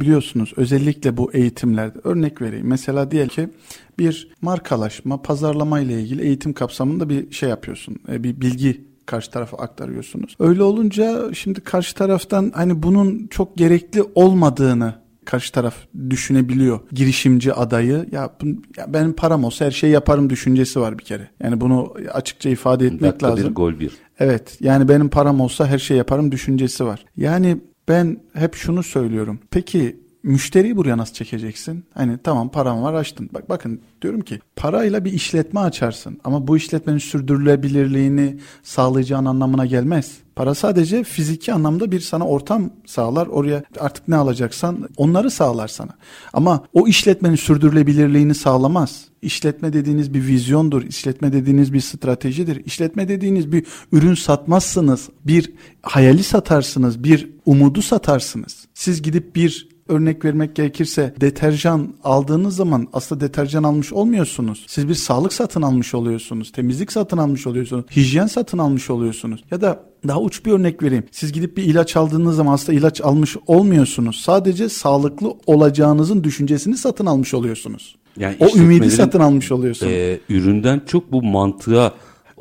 gözlemleyebiliyorsunuz 0.02 0.52
özellikle 0.56 1.16
bu 1.16 1.32
eğitimlerde. 1.32 1.98
Örnek 2.04 2.42
vereyim. 2.42 2.66
Mesela 2.66 3.10
diyelim 3.10 3.28
ki 3.28 3.48
bir 3.98 4.28
markalaşma, 4.42 5.22
pazarlama 5.22 5.80
ile 5.80 6.00
ilgili 6.02 6.22
eğitim 6.22 6.52
kapsamında 6.52 7.08
bir 7.08 7.30
şey 7.30 7.48
yapıyorsun. 7.48 7.96
e, 8.12 8.22
Bir 8.22 8.40
bilgi 8.40 8.84
karşı 9.06 9.30
tarafa 9.30 9.56
aktarıyorsunuz. 9.56 10.36
Öyle 10.38 10.62
olunca 10.62 11.34
şimdi 11.34 11.60
karşı 11.60 11.94
taraftan 11.94 12.52
hani 12.54 12.82
bunun 12.82 13.26
çok 13.30 13.56
gerekli 13.56 14.02
olmadığını 14.14 14.94
karşı 15.24 15.52
taraf 15.52 15.74
düşünebiliyor. 16.10 16.80
Girişimci 16.92 17.52
adayı 17.52 18.06
ya, 18.12 18.30
ya 18.76 18.86
benim 18.92 19.12
param 19.12 19.44
olsa 19.44 19.64
her 19.64 19.70
şeyi 19.70 19.92
yaparım 19.92 20.30
düşüncesi 20.30 20.80
var 20.80 20.98
bir 20.98 21.04
kere. 21.04 21.28
Yani 21.42 21.60
bunu 21.60 21.94
açıkça 22.12 22.50
ifade 22.50 22.86
etmek 22.86 23.02
Dakika 23.02 23.30
lazım. 23.30 23.50
bir 23.50 23.54
gol 23.54 23.78
bir. 23.80 23.92
Evet 24.18 24.56
yani 24.60 24.88
benim 24.88 25.08
param 25.08 25.40
olsa 25.40 25.66
her 25.66 25.78
şey 25.78 25.96
yaparım 25.96 26.32
düşüncesi 26.32 26.84
var. 26.84 27.04
Yani 27.16 27.56
ben 27.88 28.20
hep 28.32 28.54
şunu 28.54 28.82
söylüyorum. 28.82 29.40
Peki 29.50 30.01
müşteriyi 30.22 30.76
buraya 30.76 30.98
nasıl 30.98 31.14
çekeceksin? 31.14 31.84
Hani 31.94 32.18
tamam 32.24 32.48
param 32.48 32.82
var 32.82 32.94
açtın. 32.94 33.30
Bak 33.34 33.48
bakın 33.48 33.80
diyorum 34.02 34.20
ki 34.20 34.40
parayla 34.56 35.04
bir 35.04 35.12
işletme 35.12 35.60
açarsın 35.60 36.20
ama 36.24 36.46
bu 36.46 36.56
işletmenin 36.56 36.98
sürdürülebilirliğini 36.98 38.38
sağlayacağın 38.62 39.24
anlamına 39.24 39.66
gelmez. 39.66 40.18
Para 40.36 40.54
sadece 40.54 41.04
fiziki 41.04 41.52
anlamda 41.52 41.92
bir 41.92 42.00
sana 42.00 42.26
ortam 42.26 42.70
sağlar. 42.86 43.26
Oraya 43.26 43.62
artık 43.80 44.08
ne 44.08 44.16
alacaksan 44.16 44.88
onları 44.96 45.30
sağlar 45.30 45.68
sana. 45.68 45.90
Ama 46.32 46.64
o 46.72 46.88
işletmenin 46.88 47.36
sürdürülebilirliğini 47.36 48.34
sağlamaz. 48.34 49.04
İşletme 49.22 49.72
dediğiniz 49.72 50.14
bir 50.14 50.26
vizyondur. 50.26 50.82
İşletme 50.82 51.32
dediğiniz 51.32 51.72
bir 51.72 51.80
stratejidir. 51.80 52.64
İşletme 52.64 53.08
dediğiniz 53.08 53.52
bir 53.52 53.66
ürün 53.92 54.14
satmazsınız. 54.14 55.08
Bir 55.24 55.52
hayali 55.82 56.22
satarsınız. 56.22 57.04
Bir 57.04 57.30
umudu 57.46 57.82
satarsınız. 57.82 58.66
Siz 58.74 59.02
gidip 59.02 59.36
bir 59.36 59.71
örnek 59.92 60.24
vermek 60.24 60.56
gerekirse 60.56 61.14
deterjan 61.20 61.94
aldığınız 62.04 62.56
zaman 62.56 62.88
aslında 62.92 63.20
deterjan 63.20 63.62
almış 63.62 63.92
olmuyorsunuz. 63.92 64.64
Siz 64.66 64.88
bir 64.88 64.94
sağlık 64.94 65.32
satın 65.32 65.62
almış 65.62 65.94
oluyorsunuz. 65.94 66.52
Temizlik 66.52 66.92
satın 66.92 67.18
almış 67.18 67.46
oluyorsunuz. 67.46 67.84
Hijyen 67.96 68.26
satın 68.26 68.58
almış 68.58 68.90
oluyorsunuz. 68.90 69.44
Ya 69.50 69.60
da 69.60 69.80
daha 70.08 70.20
uç 70.20 70.46
bir 70.46 70.52
örnek 70.52 70.82
vereyim. 70.82 71.04
Siz 71.10 71.32
gidip 71.32 71.56
bir 71.56 71.62
ilaç 71.62 71.96
aldığınız 71.96 72.36
zaman 72.36 72.52
aslında 72.52 72.78
ilaç 72.78 73.00
almış 73.00 73.36
olmuyorsunuz. 73.46 74.16
Sadece 74.16 74.68
sağlıklı 74.68 75.34
olacağınızın 75.46 76.24
düşüncesini 76.24 76.76
satın 76.76 77.06
almış 77.06 77.34
oluyorsunuz. 77.34 77.96
Yani 78.18 78.36
o 78.40 78.58
ümidi 78.58 78.90
satın 78.90 79.20
almış 79.20 79.52
oluyorsunuz. 79.52 79.92
Ee, 79.92 80.20
üründen 80.28 80.82
çok 80.86 81.12
bu 81.12 81.22
mantığa 81.22 81.92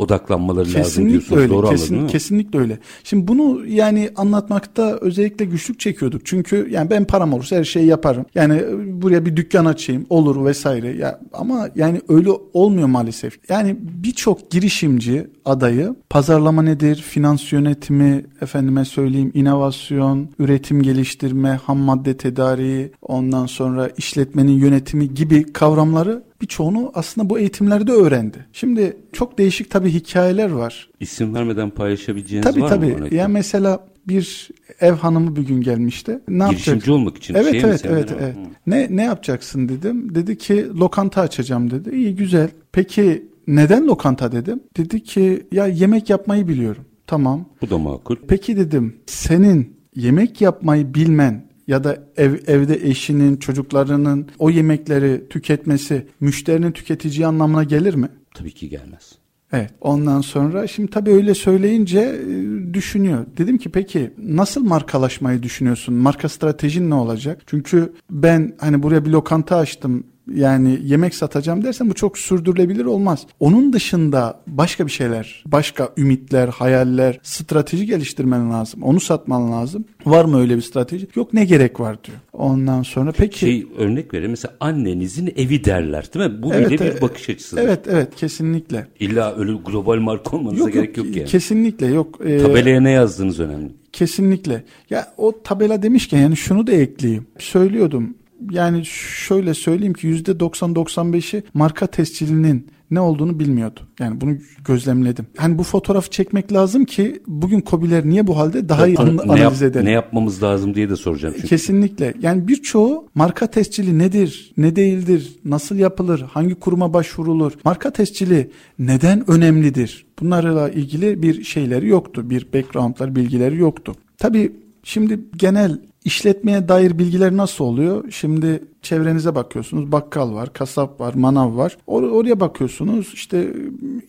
odaklanmaları 0.01 0.65
lazım 0.67 0.81
Kesinlikle 0.83 1.11
diyorsunuz. 1.11 1.41
öyle. 1.41 1.53
Doğru 1.53 1.69
kesin, 1.69 1.83
anladım 1.83 1.95
değil 1.95 2.03
mi? 2.03 2.11
kesinlikle 2.11 2.59
öyle. 2.59 2.79
Şimdi 3.03 3.27
bunu 3.27 3.65
yani 3.67 4.09
anlatmakta 4.15 4.97
özellikle 5.01 5.45
güçlük 5.45 5.79
çekiyorduk. 5.79 6.21
Çünkü 6.25 6.67
yani 6.71 6.89
ben 6.89 7.05
param 7.05 7.33
olursa 7.33 7.55
her 7.55 7.63
şeyi 7.63 7.85
yaparım. 7.87 8.25
Yani 8.35 8.61
buraya 9.01 9.25
bir 9.25 9.35
dükkan 9.35 9.65
açayım 9.65 10.05
olur 10.09 10.45
vesaire. 10.45 10.97
Ya 10.97 11.19
ama 11.33 11.69
yani 11.75 12.01
öyle 12.09 12.29
olmuyor 12.53 12.87
maalesef. 12.87 13.39
Yani 13.49 13.75
birçok 13.81 14.51
girişimci 14.51 15.27
adayı 15.45 15.95
pazarlama 16.09 16.61
nedir, 16.61 16.95
finans 16.95 17.53
yönetimi, 17.53 18.25
efendime 18.41 18.85
söyleyeyim 18.85 19.31
inovasyon, 19.33 20.29
üretim 20.39 20.81
geliştirme, 20.81 21.49
ham 21.49 21.77
madde 21.77 22.17
tedariği, 22.17 22.91
ondan 23.01 23.45
sonra 23.45 23.89
işletmenin 23.97 24.51
yönetimi 24.51 25.13
gibi 25.13 25.53
kavramları 25.53 26.23
birçoğunu 26.41 26.91
aslında 26.95 27.29
bu 27.29 27.39
eğitimlerde 27.39 27.91
öğrendi. 27.91 28.45
Şimdi 28.53 28.97
çok 29.13 29.37
değişik 29.37 29.69
tabii 29.71 29.89
hikayeler 29.89 30.51
var. 30.51 30.89
İsim 30.99 31.33
vermeden 31.35 31.69
paylaşabileceğiniz 31.69 32.51
Tabii 32.51 32.61
var 32.61 32.69
tabii. 32.69 32.85
mı? 32.85 32.95
örnek? 32.97 33.11
Ya 33.11 33.27
mesela 33.27 33.87
bir 34.07 34.49
ev 34.79 34.93
hanımı 34.93 35.35
bir 35.35 35.41
gün 35.41 35.61
gelmişti. 35.61 36.19
Ne 36.27 36.45
Girişimci 36.49 36.69
yapacak? 36.69 36.95
olmak 36.95 37.17
için 37.17 37.33
Evet 37.35 37.51
şey 37.51 37.61
evet 37.61 37.85
evet 37.85 38.09
evet. 38.19 38.35
Hı. 38.35 38.39
Ne 38.67 38.87
ne 38.89 39.03
yapacaksın 39.03 39.69
dedim. 39.69 40.15
Dedi 40.15 40.37
ki 40.37 40.67
lokanta 40.79 41.21
açacağım 41.21 41.71
dedi. 41.71 41.95
İyi 41.95 42.15
güzel. 42.15 42.49
Peki 42.71 43.30
neden 43.47 43.87
lokanta 43.87 44.31
dedim. 44.31 44.59
Dedi 44.77 45.03
ki 45.03 45.47
ya 45.51 45.67
yemek 45.67 46.09
yapmayı 46.09 46.47
biliyorum. 46.47 46.85
Tamam. 47.07 47.45
Bu 47.61 47.69
da 47.69 47.77
makul. 47.77 48.15
Peki 48.27 48.57
dedim 48.57 48.95
senin 49.05 49.77
yemek 49.95 50.41
yapmayı 50.41 50.93
bilmen 50.93 51.51
ya 51.67 51.83
da 51.83 52.03
ev, 52.17 52.33
evde 52.47 52.75
eşinin, 52.75 53.37
çocuklarının 53.37 54.27
o 54.39 54.49
yemekleri 54.49 55.29
tüketmesi 55.29 56.07
müşterinin 56.19 56.71
tüketeceği 56.71 57.27
anlamına 57.27 57.63
gelir 57.63 57.93
mi? 57.93 58.09
Tabii 58.33 58.51
ki 58.51 58.69
gelmez. 58.69 59.21
Evet. 59.53 59.71
Ondan 59.81 60.21
sonra 60.21 60.67
şimdi 60.67 60.91
tabii 60.91 61.11
öyle 61.11 61.33
söyleyince 61.33 61.99
e, 61.99 62.73
düşünüyor. 62.73 63.25
Dedim 63.37 63.57
ki 63.57 63.69
peki 63.69 64.13
nasıl 64.17 64.63
markalaşmayı 64.63 65.43
düşünüyorsun? 65.43 65.95
Marka 65.95 66.29
stratejin 66.29 66.89
ne 66.89 66.95
olacak? 66.95 67.41
Çünkü 67.47 67.93
ben 68.09 68.55
hani 68.59 68.83
buraya 68.83 69.05
bir 69.05 69.11
lokanta 69.11 69.57
açtım. 69.57 70.03
Yani 70.35 70.79
yemek 70.83 71.15
satacağım 71.15 71.63
dersen 71.63 71.89
bu 71.89 71.93
çok 71.93 72.17
sürdürülebilir 72.17 72.85
olmaz. 72.85 73.25
Onun 73.39 73.73
dışında 73.73 74.39
başka 74.47 74.85
bir 74.85 74.91
şeyler, 74.91 75.43
başka 75.45 75.89
ümitler, 75.97 76.47
hayaller, 76.47 77.19
strateji 77.23 77.85
geliştirmen 77.85 78.51
lazım. 78.51 78.83
Onu 78.83 78.99
satman 78.99 79.51
lazım. 79.51 79.85
Var 80.05 80.25
mı 80.25 80.41
öyle 80.41 80.57
bir 80.57 80.61
strateji? 80.61 81.07
Yok 81.15 81.33
ne 81.33 81.45
gerek 81.45 81.79
var 81.79 82.03
diyor. 82.03 82.17
Ondan 82.33 82.83
sonra 82.83 83.11
peki 83.11 83.39
Şey 83.39 83.67
örnek 83.77 84.13
vereyim 84.13 84.31
mesela 84.31 84.53
annenizin 84.59 85.33
evi 85.35 85.65
derler 85.65 86.13
değil 86.13 86.31
mi? 86.31 86.43
Bu 86.43 86.53
Evet, 86.53 86.71
bile 86.71 86.95
bir 86.95 87.01
bakış 87.01 87.29
açısı. 87.29 87.59
Evet 87.59 87.79
evet 87.89 88.15
kesinlikle. 88.15 88.87
İlla 88.99 89.35
öyle 89.37 89.53
global 89.65 89.97
marka 89.97 90.37
olmanıza 90.37 90.69
gerek 90.69 90.97
yok, 90.97 91.15
yani. 91.15 91.27
Kesinlikle 91.27 91.85
yok. 91.87 92.19
Ee, 92.25 92.37
Tabelaya 92.37 92.81
ne 92.81 92.91
yazdığınız 92.91 93.39
önemli. 93.39 93.71
Kesinlikle. 93.91 94.63
Ya 94.89 95.13
o 95.17 95.41
tabela 95.43 95.83
demişken 95.83 96.21
yani 96.21 96.37
şunu 96.37 96.67
da 96.67 96.71
ekleyeyim. 96.71 97.27
Söylüyordum. 97.39 98.13
Yani 98.51 98.85
şöyle 99.25 99.53
söyleyeyim 99.53 99.93
ki 99.93 100.07
%90-95'i 100.07 101.43
marka 101.53 101.87
tescilinin 101.87 102.67
ne 102.91 102.99
olduğunu 102.99 103.39
bilmiyordu. 103.39 103.79
Yani 103.99 104.21
bunu 104.21 104.37
gözlemledim. 104.65 105.25
Hani 105.37 105.57
bu 105.57 105.63
fotoğrafı 105.63 106.09
çekmek 106.09 106.53
lazım 106.53 106.85
ki 106.85 107.21
bugün 107.27 107.59
Kobiler 107.61 108.05
niye 108.05 108.27
bu 108.27 108.37
halde 108.37 108.69
daha 108.69 108.87
iyi 108.87 108.97
an- 108.97 109.17
ne, 109.17 109.21
analiz 109.21 109.61
yap- 109.61 109.71
edelim. 109.71 109.85
ne 109.85 109.91
yapmamız 109.91 110.43
lazım 110.43 110.75
diye 110.75 110.89
de 110.89 110.95
soracağım 110.95 111.33
çünkü. 111.35 111.47
Kesinlikle. 111.47 112.13
Yani 112.21 112.47
birçoğu 112.47 113.07
marka 113.15 113.47
tescili 113.47 113.99
nedir, 113.99 114.53
ne 114.57 114.75
değildir, 114.75 115.35
nasıl 115.45 115.75
yapılır, 115.75 116.19
hangi 116.21 116.55
kuruma 116.55 116.93
başvurulur, 116.93 117.51
marka 117.65 117.91
tescili 117.91 118.51
neden 118.79 119.29
önemlidir? 119.31 120.05
Bunlarla 120.19 120.69
ilgili 120.69 121.21
bir 121.23 121.43
şeyleri 121.43 121.87
yoktu. 121.87 122.29
Bir 122.29 122.47
backgroundlar, 122.53 123.15
bilgileri 123.15 123.57
yoktu. 123.57 123.95
Tabii 124.17 124.51
şimdi 124.83 125.19
genel 125.35 125.79
işletmeye 126.05 126.67
dair 126.67 126.99
bilgiler 126.99 127.37
nasıl 127.37 127.65
oluyor? 127.65 128.11
Şimdi 128.11 128.63
çevrenize 128.81 129.35
bakıyorsunuz. 129.35 129.91
Bakkal 129.91 130.33
var, 130.33 130.53
kasap 130.53 130.99
var, 130.99 131.13
manav 131.13 131.57
var. 131.57 131.77
Or- 131.87 132.09
oraya 132.09 132.39
bakıyorsunuz. 132.39 133.11
işte 133.13 133.53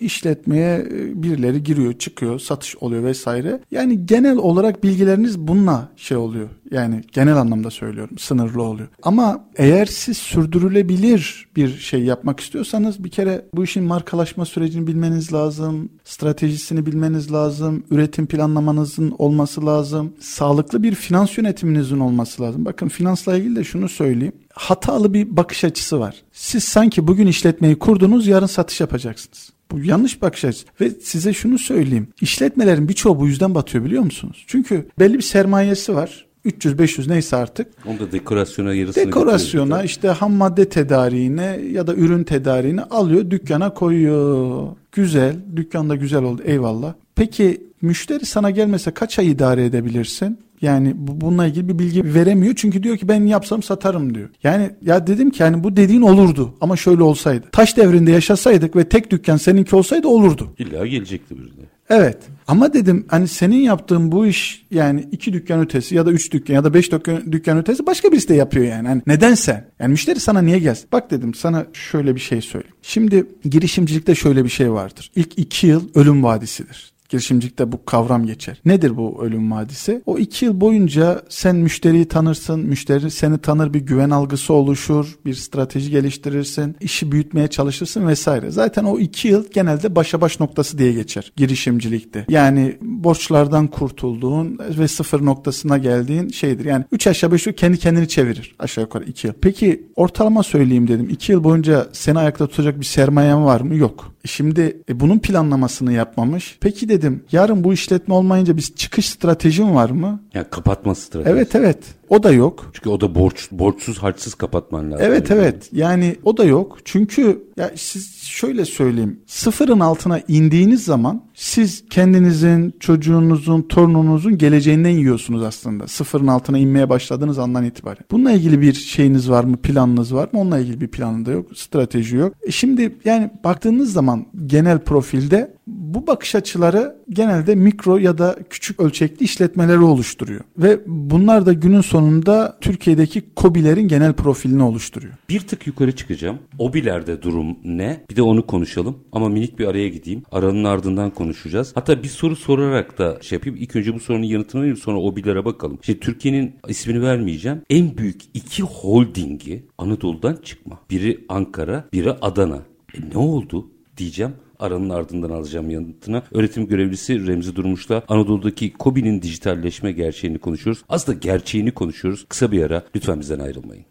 işletmeye 0.00 0.78
e, 0.78 1.22
birileri 1.22 1.62
giriyor, 1.62 1.92
çıkıyor, 1.92 2.38
satış 2.38 2.76
oluyor 2.76 3.04
vesaire. 3.04 3.60
Yani 3.70 4.06
genel 4.06 4.36
olarak 4.36 4.84
bilgileriniz 4.84 5.38
bununla 5.38 5.88
şey 5.96 6.16
oluyor. 6.16 6.48
Yani 6.70 7.02
genel 7.12 7.36
anlamda 7.36 7.70
söylüyorum. 7.70 8.18
Sınırlı 8.18 8.62
oluyor. 8.62 8.88
Ama 9.02 9.44
eğer 9.56 9.86
siz 9.86 10.18
sürdürülebilir 10.18 11.48
bir 11.56 11.78
şey 11.78 12.02
yapmak 12.02 12.40
istiyorsanız 12.40 13.04
bir 13.04 13.10
kere 13.10 13.44
bu 13.54 13.64
işin 13.64 13.84
markalaşma 13.84 14.44
sürecini 14.44 14.86
bilmeniz 14.86 15.32
lazım. 15.32 15.88
Stratejisini 16.04 16.86
bilmeniz 16.86 17.32
lazım. 17.32 17.84
Üretim 17.90 18.26
planlamanızın 18.26 19.14
olması 19.18 19.66
lazım. 19.66 20.12
Sağlıklı 20.20 20.82
bir 20.82 20.94
finans 20.94 21.38
yönetiminizin 21.38 21.98
olması 22.00 22.42
lazım. 22.42 22.64
Bakın 22.64 22.88
finansla 22.88 23.36
ilgili 23.36 23.56
de 23.56 23.64
şunu 23.64 23.88
söyleyeyim. 23.88 24.32
Hatalı 24.52 25.14
bir 25.14 25.36
bakış 25.36 25.64
açısı 25.64 26.00
var. 26.00 26.22
Siz 26.32 26.64
sanki 26.64 27.06
bugün 27.06 27.26
işletmeyi 27.26 27.78
kurdunuz, 27.78 28.26
yarın 28.26 28.46
satış 28.46 28.80
yapacaksınız. 28.80 29.50
Bu 29.70 29.80
yanlış 29.80 30.22
bakış 30.22 30.44
açısı. 30.44 30.66
Ve 30.80 30.90
size 30.90 31.32
şunu 31.32 31.58
söyleyeyim. 31.58 32.08
İşletmelerin 32.20 32.88
birçoğu 32.88 33.20
bu 33.20 33.26
yüzden 33.26 33.54
batıyor 33.54 33.84
biliyor 33.84 34.02
musunuz? 34.02 34.44
Çünkü 34.46 34.86
belli 34.98 35.14
bir 35.14 35.22
sermayesi 35.22 35.94
var. 35.94 36.26
300-500 36.46 37.08
neyse 37.08 37.36
artık. 37.36 37.68
Onu 37.86 37.98
da 37.98 38.12
dekorasyona 38.12 38.74
yarısını 38.74 39.06
Dekorasyona 39.06 39.82
işte 39.82 40.08
ham 40.08 40.32
madde 40.32 40.68
tedariğine 40.68 41.60
ya 41.72 41.86
da 41.86 41.94
ürün 41.94 42.24
tedariğine 42.24 42.82
alıyor 42.82 43.30
dükkana 43.30 43.74
koyuyor. 43.74 44.68
Güzel 44.92 45.36
dükkanda 45.56 45.94
güzel 45.94 46.22
oldu 46.22 46.42
eyvallah. 46.44 46.94
Peki 47.14 47.71
müşteri 47.82 48.26
sana 48.26 48.50
gelmese 48.50 48.90
kaç 48.90 49.18
ay 49.18 49.30
idare 49.30 49.64
edebilirsin? 49.64 50.38
Yani 50.60 50.92
bu- 50.96 51.20
bununla 51.20 51.46
ilgili 51.46 51.68
bir 51.68 51.78
bilgi 51.78 52.14
veremiyor. 52.14 52.54
Çünkü 52.56 52.82
diyor 52.82 52.96
ki 52.96 53.08
ben 53.08 53.26
yapsam 53.26 53.62
satarım 53.62 54.14
diyor. 54.14 54.28
Yani 54.42 54.70
ya 54.82 55.06
dedim 55.06 55.30
ki 55.30 55.42
yani 55.42 55.64
bu 55.64 55.76
dediğin 55.76 56.02
olurdu 56.02 56.54
ama 56.60 56.76
şöyle 56.76 57.02
olsaydı. 57.02 57.46
Taş 57.52 57.76
devrinde 57.76 58.10
yaşasaydık 58.12 58.76
ve 58.76 58.88
tek 58.88 59.10
dükkan 59.10 59.36
seninki 59.36 59.76
olsaydı 59.76 60.08
olurdu. 60.08 60.54
İlla 60.58 60.86
gelecekti 60.86 61.38
birine. 61.38 61.64
Evet. 61.90 62.18
Ama 62.46 62.72
dedim 62.72 63.04
hani 63.08 63.28
senin 63.28 63.56
yaptığın 63.56 64.12
bu 64.12 64.26
iş 64.26 64.66
yani 64.70 65.08
iki 65.12 65.32
dükkan 65.32 65.60
ötesi 65.60 65.94
ya 65.94 66.06
da 66.06 66.12
üç 66.12 66.32
dükkan 66.32 66.54
ya 66.54 66.64
da 66.64 66.74
beş 66.74 66.92
dükkan, 66.92 67.32
dükkan 67.32 67.58
ötesi 67.58 67.86
başka 67.86 68.12
birisi 68.12 68.28
de 68.28 68.34
yapıyor 68.34 68.64
yani. 68.66 68.88
Hani 68.88 69.02
neden 69.06 69.34
sen? 69.34 69.66
Yani 69.80 69.90
müşteri 69.90 70.20
sana 70.20 70.42
niye 70.42 70.58
gelsin? 70.58 70.86
Bak 70.92 71.10
dedim 71.10 71.34
sana 71.34 71.66
şöyle 71.72 72.14
bir 72.14 72.20
şey 72.20 72.40
söyleyeyim. 72.40 72.76
Şimdi 72.82 73.26
girişimcilikte 73.44 74.14
şöyle 74.14 74.44
bir 74.44 74.48
şey 74.50 74.72
vardır. 74.72 75.10
İlk 75.16 75.38
iki 75.38 75.66
yıl 75.66 75.82
ölüm 75.94 76.24
vadisidir. 76.24 76.92
Girişimcilikte 77.12 77.72
bu 77.72 77.84
kavram 77.84 78.26
geçer. 78.26 78.60
Nedir 78.64 78.96
bu 78.96 79.24
ölüm 79.24 79.52
vadisi? 79.52 80.02
O 80.06 80.18
iki 80.18 80.44
yıl 80.44 80.60
boyunca 80.60 81.22
sen 81.28 81.56
müşteriyi 81.56 82.04
tanırsın, 82.04 82.60
müşteri 82.60 83.10
seni 83.10 83.38
tanır, 83.38 83.74
bir 83.74 83.80
güven 83.80 84.10
algısı 84.10 84.52
oluşur, 84.54 85.18
bir 85.26 85.34
strateji 85.34 85.90
geliştirirsin, 85.90 86.76
işi 86.80 87.12
büyütmeye 87.12 87.48
çalışırsın 87.48 88.06
vesaire. 88.06 88.50
Zaten 88.50 88.84
o 88.84 88.98
iki 88.98 89.28
yıl 89.28 89.44
genelde 89.54 89.96
başa 89.96 90.20
baş 90.20 90.40
noktası 90.40 90.78
diye 90.78 90.92
geçer 90.92 91.32
girişimcilikte. 91.36 92.26
Yani 92.28 92.78
borçlardan 92.82 93.66
kurtulduğun 93.66 94.58
ve 94.78 94.88
sıfır 94.88 95.24
noktasına 95.24 95.78
geldiğin 95.78 96.28
şeydir. 96.28 96.64
Yani 96.64 96.84
üç 96.92 97.06
aşağı 97.06 97.32
beş 97.32 97.46
yukarı 97.46 97.56
kendi 97.56 97.78
kendini 97.78 98.08
çevirir 98.08 98.54
aşağı 98.58 98.84
yukarı 98.84 99.04
iki 99.04 99.26
yıl. 99.26 99.34
Peki 99.40 99.86
ortalama 99.96 100.42
söyleyeyim 100.42 100.88
dedim. 100.88 101.08
iki 101.10 101.32
yıl 101.32 101.44
boyunca 101.44 101.86
seni 101.92 102.18
ayakta 102.18 102.46
tutacak 102.46 102.80
bir 102.80 102.84
sermayen 102.84 103.44
var 103.44 103.60
mı? 103.60 103.76
Yok. 103.76 104.14
Şimdi 104.24 104.82
e, 104.88 105.00
bunun 105.00 105.18
planlamasını 105.18 105.92
yapmamış. 105.92 106.58
Peki 106.60 106.88
dedim 106.88 107.24
yarın 107.32 107.64
bu 107.64 107.72
işletme 107.72 108.14
olmayınca 108.14 108.56
bir 108.56 108.62
çıkış 108.62 109.08
stratejin 109.08 109.74
var 109.74 109.90
mı? 109.90 110.22
Yani 110.34 110.46
kapatma 110.50 110.94
stratejisi. 110.94 111.30
Evet 111.30 111.54
evet 111.54 111.78
o 112.12 112.22
da 112.22 112.32
yok. 112.32 112.70
Çünkü 112.72 112.88
o 112.88 113.00
da 113.00 113.14
borç 113.14 113.48
borçsuz 113.52 113.98
harçsız 113.98 114.34
kapatman 114.34 114.92
lazım. 114.92 115.06
Evet 115.06 115.30
evet 115.30 115.68
yani 115.72 116.16
o 116.24 116.36
da 116.36 116.44
yok. 116.44 116.78
Çünkü 116.84 117.44
ya 117.56 117.70
siz 117.76 118.22
şöyle 118.22 118.64
söyleyeyim. 118.64 119.20
Sıfırın 119.26 119.80
altına 119.80 120.20
indiğiniz 120.28 120.84
zaman 120.84 121.24
siz 121.34 121.84
kendinizin, 121.90 122.74
çocuğunuzun, 122.80 123.62
torununuzun 123.62 124.38
geleceğinden 124.38 124.90
yiyorsunuz 124.90 125.42
aslında. 125.42 125.86
Sıfırın 125.86 126.26
altına 126.26 126.58
inmeye 126.58 126.88
başladığınız 126.88 127.38
andan 127.38 127.64
itibaren. 127.64 128.04
Bununla 128.10 128.32
ilgili 128.32 128.60
bir 128.60 128.72
şeyiniz 128.72 129.30
var 129.30 129.44
mı, 129.44 129.56
planınız 129.56 130.14
var 130.14 130.28
mı? 130.32 130.40
Onunla 130.40 130.58
ilgili 130.58 130.80
bir 130.80 130.88
planı 130.88 131.26
da 131.26 131.30
yok, 131.30 131.46
strateji 131.58 132.16
yok. 132.16 132.34
E 132.42 132.50
şimdi 132.50 132.96
yani 133.04 133.30
baktığınız 133.44 133.92
zaman 133.92 134.26
genel 134.46 134.78
profilde 134.78 135.54
bu 135.94 136.06
bakış 136.06 136.34
açıları 136.34 136.96
genelde 137.10 137.54
mikro 137.54 137.96
ya 137.98 138.18
da 138.18 138.36
küçük 138.50 138.80
ölçekli 138.80 139.24
işletmeleri 139.24 139.78
oluşturuyor. 139.78 140.40
Ve 140.58 140.80
bunlar 140.86 141.46
da 141.46 141.52
günün 141.52 141.80
sonunda 141.80 142.58
Türkiye'deki 142.60 143.22
KOBİ'lerin 143.36 143.88
genel 143.88 144.12
profilini 144.12 144.62
oluşturuyor. 144.62 145.14
Bir 145.28 145.40
tık 145.40 145.66
yukarı 145.66 145.96
çıkacağım. 145.96 146.38
Obilerde 146.58 147.22
durum 147.22 147.56
ne? 147.64 148.04
Bir 148.10 148.16
de 148.16 148.22
onu 148.22 148.46
konuşalım. 148.46 148.98
Ama 149.12 149.28
minik 149.28 149.58
bir 149.58 149.66
araya 149.66 149.88
gideyim. 149.88 150.22
Aranın 150.32 150.64
ardından 150.64 151.10
konuşacağız. 151.10 151.72
Hatta 151.74 152.02
bir 152.02 152.08
soru 152.08 152.36
sorarak 152.36 152.98
da 152.98 153.18
şey 153.22 153.36
yapayım. 153.36 153.58
İlk 153.60 153.76
önce 153.76 153.94
bu 153.94 154.00
sorunun 154.00 154.24
yanıtını 154.24 154.60
vereyim 154.60 154.76
sonra 154.76 154.98
Obilere 154.98 155.44
bakalım. 155.44 155.78
Şimdi 155.82 156.00
Türkiye'nin 156.00 156.54
ismini 156.68 157.02
vermeyeceğim. 157.02 157.62
En 157.70 157.98
büyük 157.98 158.20
iki 158.34 158.62
holdingi 158.62 159.64
Anadolu'dan 159.78 160.36
çıkma. 160.42 160.80
Biri 160.90 161.24
Ankara, 161.28 161.84
biri 161.92 162.10
Adana. 162.10 162.62
E 162.94 162.98
ne 163.14 163.18
oldu 163.18 163.70
diyeceğim. 163.96 164.32
Aranın 164.62 164.90
ardından 164.90 165.30
alacağım 165.30 165.70
yanıtına. 165.70 166.22
Öğretim 166.32 166.66
görevlisi 166.66 167.26
Remzi 167.26 167.56
Durmuş'la 167.56 168.02
Anadolu'daki 168.08 168.72
KOBİ'nin 168.72 169.22
dijitalleşme 169.22 169.92
gerçeğini 169.92 170.38
konuşuyoruz. 170.38 170.82
Aslında 170.88 171.18
gerçeğini 171.18 171.70
konuşuyoruz. 171.70 172.26
Kısa 172.28 172.52
bir 172.52 172.62
ara. 172.62 172.82
Lütfen 172.96 173.20
bizden 173.20 173.38
ayrılmayın. 173.38 173.84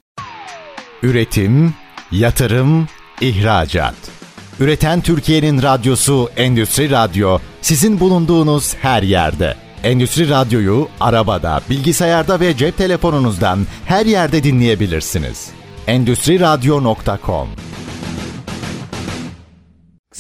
Üretim, 1.04 1.74
yatırım, 2.12 2.88
ihracat. 3.22 3.96
Üreten 4.60 5.02
Türkiye'nin 5.02 5.62
radyosu 5.62 6.30
Endüstri 6.38 6.90
Radyo 6.90 7.38
sizin 7.62 8.00
bulunduğunuz 8.00 8.76
her 8.76 9.04
yerde. 9.04 9.56
Endüstri 9.84 10.30
Radyo'yu 10.30 10.88
arabada, 11.00 11.62
bilgisayarda 11.70 12.40
ve 12.40 12.58
cep 12.58 12.78
telefonunuzdan 12.78 13.60
her 13.86 14.06
yerde 14.06 14.44
dinleyebilirsiniz. 14.44 15.50
Endüstri 15.88 16.40
Radyo.com 16.40 17.48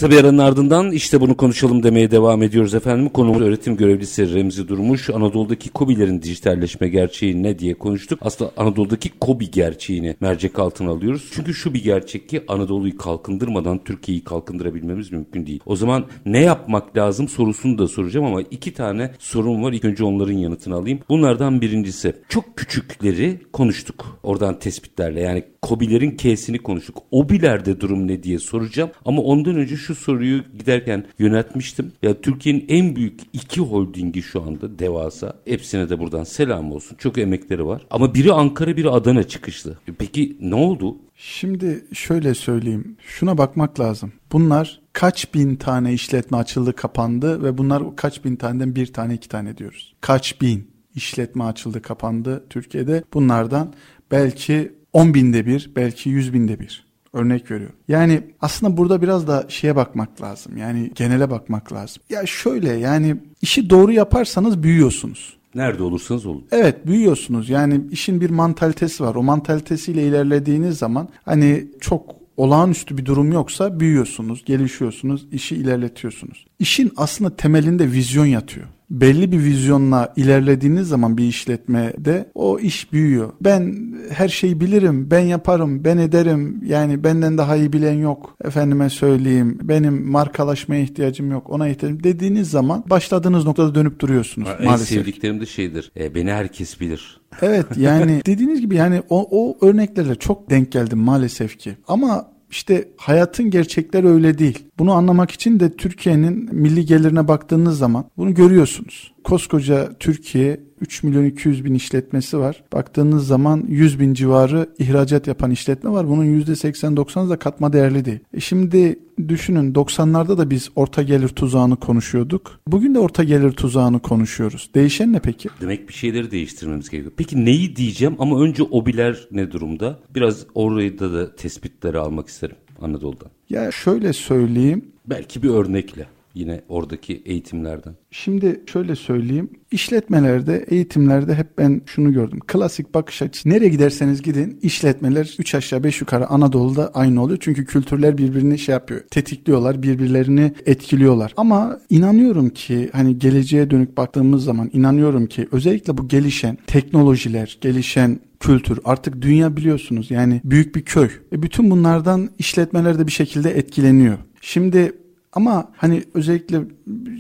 Kısa 0.02 0.12
bir 0.12 0.20
aranın 0.20 0.38
ardından 0.38 0.92
işte 0.92 1.22
bunu 1.22 1.38
konuşalım 1.38 1.84
demeye 1.84 2.12
devam 2.12 2.44
ediyoruz 2.44 2.74
efendim. 2.74 3.10
Konumuz 3.10 3.42
öğretim 3.42 3.78
görevlisi 3.78 4.34
Remzi 4.34 4.68
Durmuş. 4.68 5.10
Anadolu'daki 5.10 5.70
KOBİ'lerin 5.70 6.22
dijitalleşme 6.22 6.90
gerçeği 6.90 7.44
ne 7.44 7.60
diye 7.60 7.74
konuştuk. 7.74 8.20
Aslında 8.22 8.52
Anadolu'daki 8.58 9.10
KOBİ 9.10 9.52
gerçeğini 9.52 10.16
mercek 10.20 10.60
altına 10.60 10.90
alıyoruz. 10.90 11.30
Çünkü 11.34 11.54
şu 11.54 11.74
bir 11.74 11.84
gerçek 11.84 12.30
ki 12.30 12.44
Anadolu'yu 12.48 12.98
kalkındırmadan 12.98 13.84
Türkiye'yi 13.84 14.24
kalkındırabilmemiz 14.24 15.12
mümkün 15.12 15.46
değil. 15.46 15.60
O 15.66 15.76
zaman 15.76 16.06
ne 16.26 16.40
yapmak 16.40 16.98
lazım 16.98 17.28
sorusunu 17.28 17.78
da 17.78 17.88
soracağım 17.88 18.26
ama 18.26 18.42
iki 18.42 18.74
tane 18.74 19.12
sorun 19.20 19.64
var. 19.64 19.74
İlk 19.74 19.86
önce 19.86 20.04
onların 20.04 20.38
yanıtını 20.38 20.76
alayım. 20.76 21.00
Bunlardan 21.10 21.62
birincisi 21.62 22.16
çok 22.30 22.58
küçükleri 22.58 23.40
konuştuk. 23.54 24.20
Oradan 24.24 24.60
tespitlerle 24.60 25.22
yani 25.22 25.44
KOBİ'lerin 25.62 26.18
K'sini 26.18 26.60
konuştuk. 26.60 26.98
OBİ'lerde 27.12 27.82
durum 27.82 28.08
ne 28.08 28.24
diye 28.24 28.40
soracağım. 28.40 28.90
Ama 29.06 29.22
ondan 29.22 29.56
önce 29.56 29.78
şu 29.78 29.96
soruyu 29.96 30.44
giderken 30.60 31.06
yöneltmiştim. 31.20 31.92
Ya 32.02 32.22
Türkiye'nin 32.22 32.66
en 32.70 32.96
büyük 32.96 33.20
iki 33.34 33.62
holdingi 33.62 34.22
şu 34.22 34.42
anda 34.42 34.80
devasa. 34.80 35.34
Hepsine 35.46 35.90
de 35.90 36.00
buradan 36.00 36.24
selam 36.24 36.72
olsun. 36.72 36.98
Çok 36.98 37.18
emekleri 37.18 37.66
var. 37.66 37.86
Ama 37.90 38.14
biri 38.16 38.34
Ankara 38.34 38.78
biri 38.78 38.90
Adana 38.90 39.24
çıkışlı. 39.24 39.78
Peki 39.98 40.38
ne 40.42 40.56
oldu? 40.56 40.98
Şimdi 41.16 41.86
şöyle 41.94 42.34
söyleyeyim. 42.34 42.98
Şuna 43.08 43.38
bakmak 43.38 43.80
lazım. 43.80 44.14
Bunlar 44.32 44.82
kaç 44.94 45.34
bin 45.34 45.56
tane 45.56 45.94
işletme 45.94 46.38
açıldı 46.38 46.74
kapandı 46.74 47.44
ve 47.44 47.58
bunlar 47.58 47.96
kaç 47.96 48.26
bin 48.26 48.36
taneden 48.36 48.76
bir 48.76 48.94
tane 48.94 49.14
iki 49.14 49.30
tane 49.30 49.58
diyoruz. 49.58 49.96
Kaç 50.02 50.42
bin 50.42 50.72
işletme 50.96 51.44
açıldı 51.44 51.82
kapandı 51.82 52.44
Türkiye'de. 52.50 53.04
Bunlardan 53.14 53.74
belki 54.12 54.81
10 54.94 55.14
binde 55.14 55.46
bir 55.46 55.72
belki 55.76 56.10
100 56.10 56.34
binde 56.34 56.60
bir. 56.60 56.92
Örnek 57.14 57.52
veriyor. 57.52 57.70
Yani 57.88 58.24
aslında 58.42 58.78
burada 58.78 59.02
biraz 59.02 59.28
da 59.28 59.46
şeye 59.48 59.76
bakmak 59.76 60.22
lazım. 60.22 60.58
Yani 60.58 60.92
genele 60.96 61.30
bakmak 61.30 61.74
lazım. 61.74 62.04
Ya 62.10 62.26
şöyle 62.26 62.72
yani 62.72 63.16
işi 63.42 63.70
doğru 63.70 63.92
yaparsanız 63.92 64.64
büyüyorsunuz. 64.64 65.38
Nerede 65.56 65.84
olursanız 65.84 66.26
olun. 66.26 66.46
Evet 66.52 66.88
büyüyorsunuz. 66.88 67.50
Yani 67.50 67.82
işin 67.92 68.22
bir 68.22 68.30
mantalitesi 68.30 69.04
var. 69.04 69.16
O 69.16 69.24
mantalitesiyle 69.24 70.08
ilerlediğiniz 70.08 70.78
zaman 70.78 71.10
hani 71.26 71.68
çok 71.80 72.16
olağanüstü 72.38 72.98
bir 72.98 73.06
durum 73.06 73.32
yoksa 73.32 73.80
büyüyorsunuz, 73.80 74.46
gelişiyorsunuz, 74.46 75.28
işi 75.32 75.56
ilerletiyorsunuz. 75.56 76.46
İşin 76.60 76.92
aslında 76.98 77.36
temelinde 77.36 77.92
vizyon 77.92 78.26
yatıyor 78.26 78.68
belli 78.92 79.32
bir 79.32 79.40
vizyonla 79.40 80.14
ilerlediğiniz 80.16 80.88
zaman 80.88 81.18
bir 81.18 81.24
işletmede 81.24 82.32
o 82.36 82.60
iş 82.60 82.94
büyüyor. 82.94 83.34
Ben 83.42 83.76
her 84.10 84.30
şeyi 84.30 84.60
bilirim, 84.60 85.12
ben 85.12 85.20
yaparım, 85.20 85.84
ben 85.84 85.98
ederim. 85.98 86.62
Yani 86.66 87.04
benden 87.04 87.38
daha 87.38 87.56
iyi 87.56 87.74
bilen 87.74 87.94
yok. 87.94 88.36
Efendime 88.44 88.90
söyleyeyim, 88.90 89.60
benim 89.64 90.12
markalaşmaya 90.12 90.82
ihtiyacım 90.82 91.32
yok, 91.32 91.50
ona 91.50 91.68
ihtiyacım 91.68 92.04
dediğiniz 92.04 92.50
zaman 92.50 92.84
başladığınız 92.90 93.46
noktada 93.46 93.76
dönüp 93.76 94.00
duruyorsunuz 94.00 94.50
en 94.60 94.66
maalesef. 94.66 94.98
En 94.98 95.02
sevdiklerim 95.02 95.42
de 95.42 95.46
şeydir. 95.46 95.92
E, 96.00 96.16
beni 96.16 96.32
herkes 96.32 96.80
bilir. 96.80 97.22
Evet 97.42 97.66
yani 97.78 98.22
dediğiniz 98.26 98.62
gibi 98.62 98.76
yani 98.76 99.02
o, 99.10 99.28
o 99.32 99.68
örneklerle 99.68 100.16
çok 100.16 100.50
denk 100.50 100.72
geldim 100.72 101.00
maalesef 101.00 101.58
ki. 101.58 101.78
Ama 101.88 102.31
işte 102.52 102.90
hayatın 102.98 103.50
gerçekleri 103.50 104.08
öyle 104.08 104.38
değil. 104.38 104.60
Bunu 104.80 104.94
anlamak 104.94 105.32
için 105.32 105.60
de 105.60 105.76
Türkiye'nin 105.76 106.56
milli 106.56 106.86
gelirine 106.86 107.28
baktığınız 107.28 107.78
zaman 107.78 108.06
bunu 108.18 108.34
görüyorsunuz. 108.34 109.14
Koskoca 109.24 109.90
Türkiye 110.00 110.60
3 110.82 111.04
milyon 111.04 111.26
200 111.26 111.66
bin 111.66 111.74
işletmesi 111.74 112.38
var. 112.38 112.64
Baktığınız 112.74 113.28
zaman 113.28 113.66
100 113.68 114.00
bin 114.00 114.14
civarı 114.14 114.70
ihracat 114.80 115.28
yapan 115.28 115.52
işletme 115.52 115.90
var. 115.90 116.08
Bunun 116.08 116.26
%80-90'ı 116.26 117.30
da 117.30 117.40
katma 117.40 117.74
değerli 117.74 118.06
değil. 118.06 118.20
E 118.34 118.40
şimdi 118.40 119.00
düşünün 119.28 119.74
90'larda 119.74 120.38
da 120.38 120.50
biz 120.50 120.70
orta 120.76 121.02
gelir 121.02 121.28
tuzağını 121.28 121.76
konuşuyorduk. 121.76 122.60
Bugün 122.68 122.96
de 122.96 123.00
orta 123.00 123.24
gelir 123.24 123.52
tuzağını 123.52 124.00
konuşuyoruz. 124.00 124.70
Değişen 124.76 125.14
ne 125.14 125.20
peki? 125.20 125.50
Demek 125.62 125.90
bir 125.90 125.94
şeyleri 125.94 126.32
değiştirmemiz 126.32 126.90
gerekiyor. 126.90 127.14
Peki 127.18 127.46
neyi 127.46 127.76
diyeceğim 127.76 128.16
ama 128.20 128.42
önce 128.42 128.64
obiler 128.64 129.28
ne 129.32 129.52
durumda? 129.52 130.00
Biraz 130.16 130.46
orayı 130.56 131.00
da, 131.00 131.14
da 131.14 131.36
tespitleri 131.36 131.98
almak 131.98 132.28
isterim 132.28 132.56
Anadolu'dan. 132.82 133.30
Ya 133.50 133.72
şöyle 133.72 134.14
söyleyeyim. 134.14 134.86
Belki 135.06 135.44
bir 135.44 135.50
örnekle 135.50 136.08
yine 136.34 136.62
oradaki 136.70 137.22
eğitimlerden. 137.26 137.94
Şimdi 138.12 138.62
şöyle 138.66 138.96
söyleyeyim. 138.96 139.50
İşletmelerde, 139.72 140.66
eğitimlerde 140.68 141.36
hep 141.36 141.58
ben 141.58 141.82
şunu 141.86 142.14
gördüm. 142.14 142.40
Klasik 142.48 142.94
bakış 142.94 143.22
açısı. 143.22 143.50
Nereye 143.50 143.70
giderseniz 143.70 144.22
gidin 144.22 144.60
işletmeler 144.62 145.36
3 145.40 145.56
aşağı 145.56 145.84
5 145.84 146.02
yukarı 146.02 146.28
Anadolu'da 146.28 146.92
aynı 146.94 147.24
oluyor. 147.24 147.40
Çünkü 147.42 147.66
kültürler 147.66 148.18
birbirini 148.18 148.60
şey 148.60 148.74
yapıyor. 148.74 149.02
Tetikliyorlar, 149.12 149.84
birbirlerini 149.84 150.54
etkiliyorlar. 150.66 151.34
Ama 151.38 151.80
inanıyorum 151.90 152.50
ki 152.50 152.90
hani 152.94 153.20
geleceğe 153.20 153.72
dönük 153.72 153.98
baktığımız 153.98 154.44
zaman 154.44 154.70
inanıyorum 154.74 155.28
ki 155.28 155.48
özellikle 155.52 155.98
bu 155.98 156.08
gelişen 156.08 156.58
teknolojiler, 156.68 157.58
gelişen 157.62 158.20
kültür. 158.40 158.80
Artık 158.86 159.22
dünya 159.22 159.58
biliyorsunuz 159.58 160.12
yani 160.12 160.42
büyük 160.44 160.76
bir 160.76 160.82
köy. 160.82 161.10
E 161.32 161.44
bütün 161.44 161.72
bunlardan 161.72 162.30
işletmeler 162.40 163.00
de 163.00 163.08
bir 163.08 163.12
şekilde 163.12 163.50
etkileniyor. 163.50 164.18
Şimdi 164.42 164.94
ama 165.34 165.70
hani 165.76 166.04
özellikle 166.14 166.62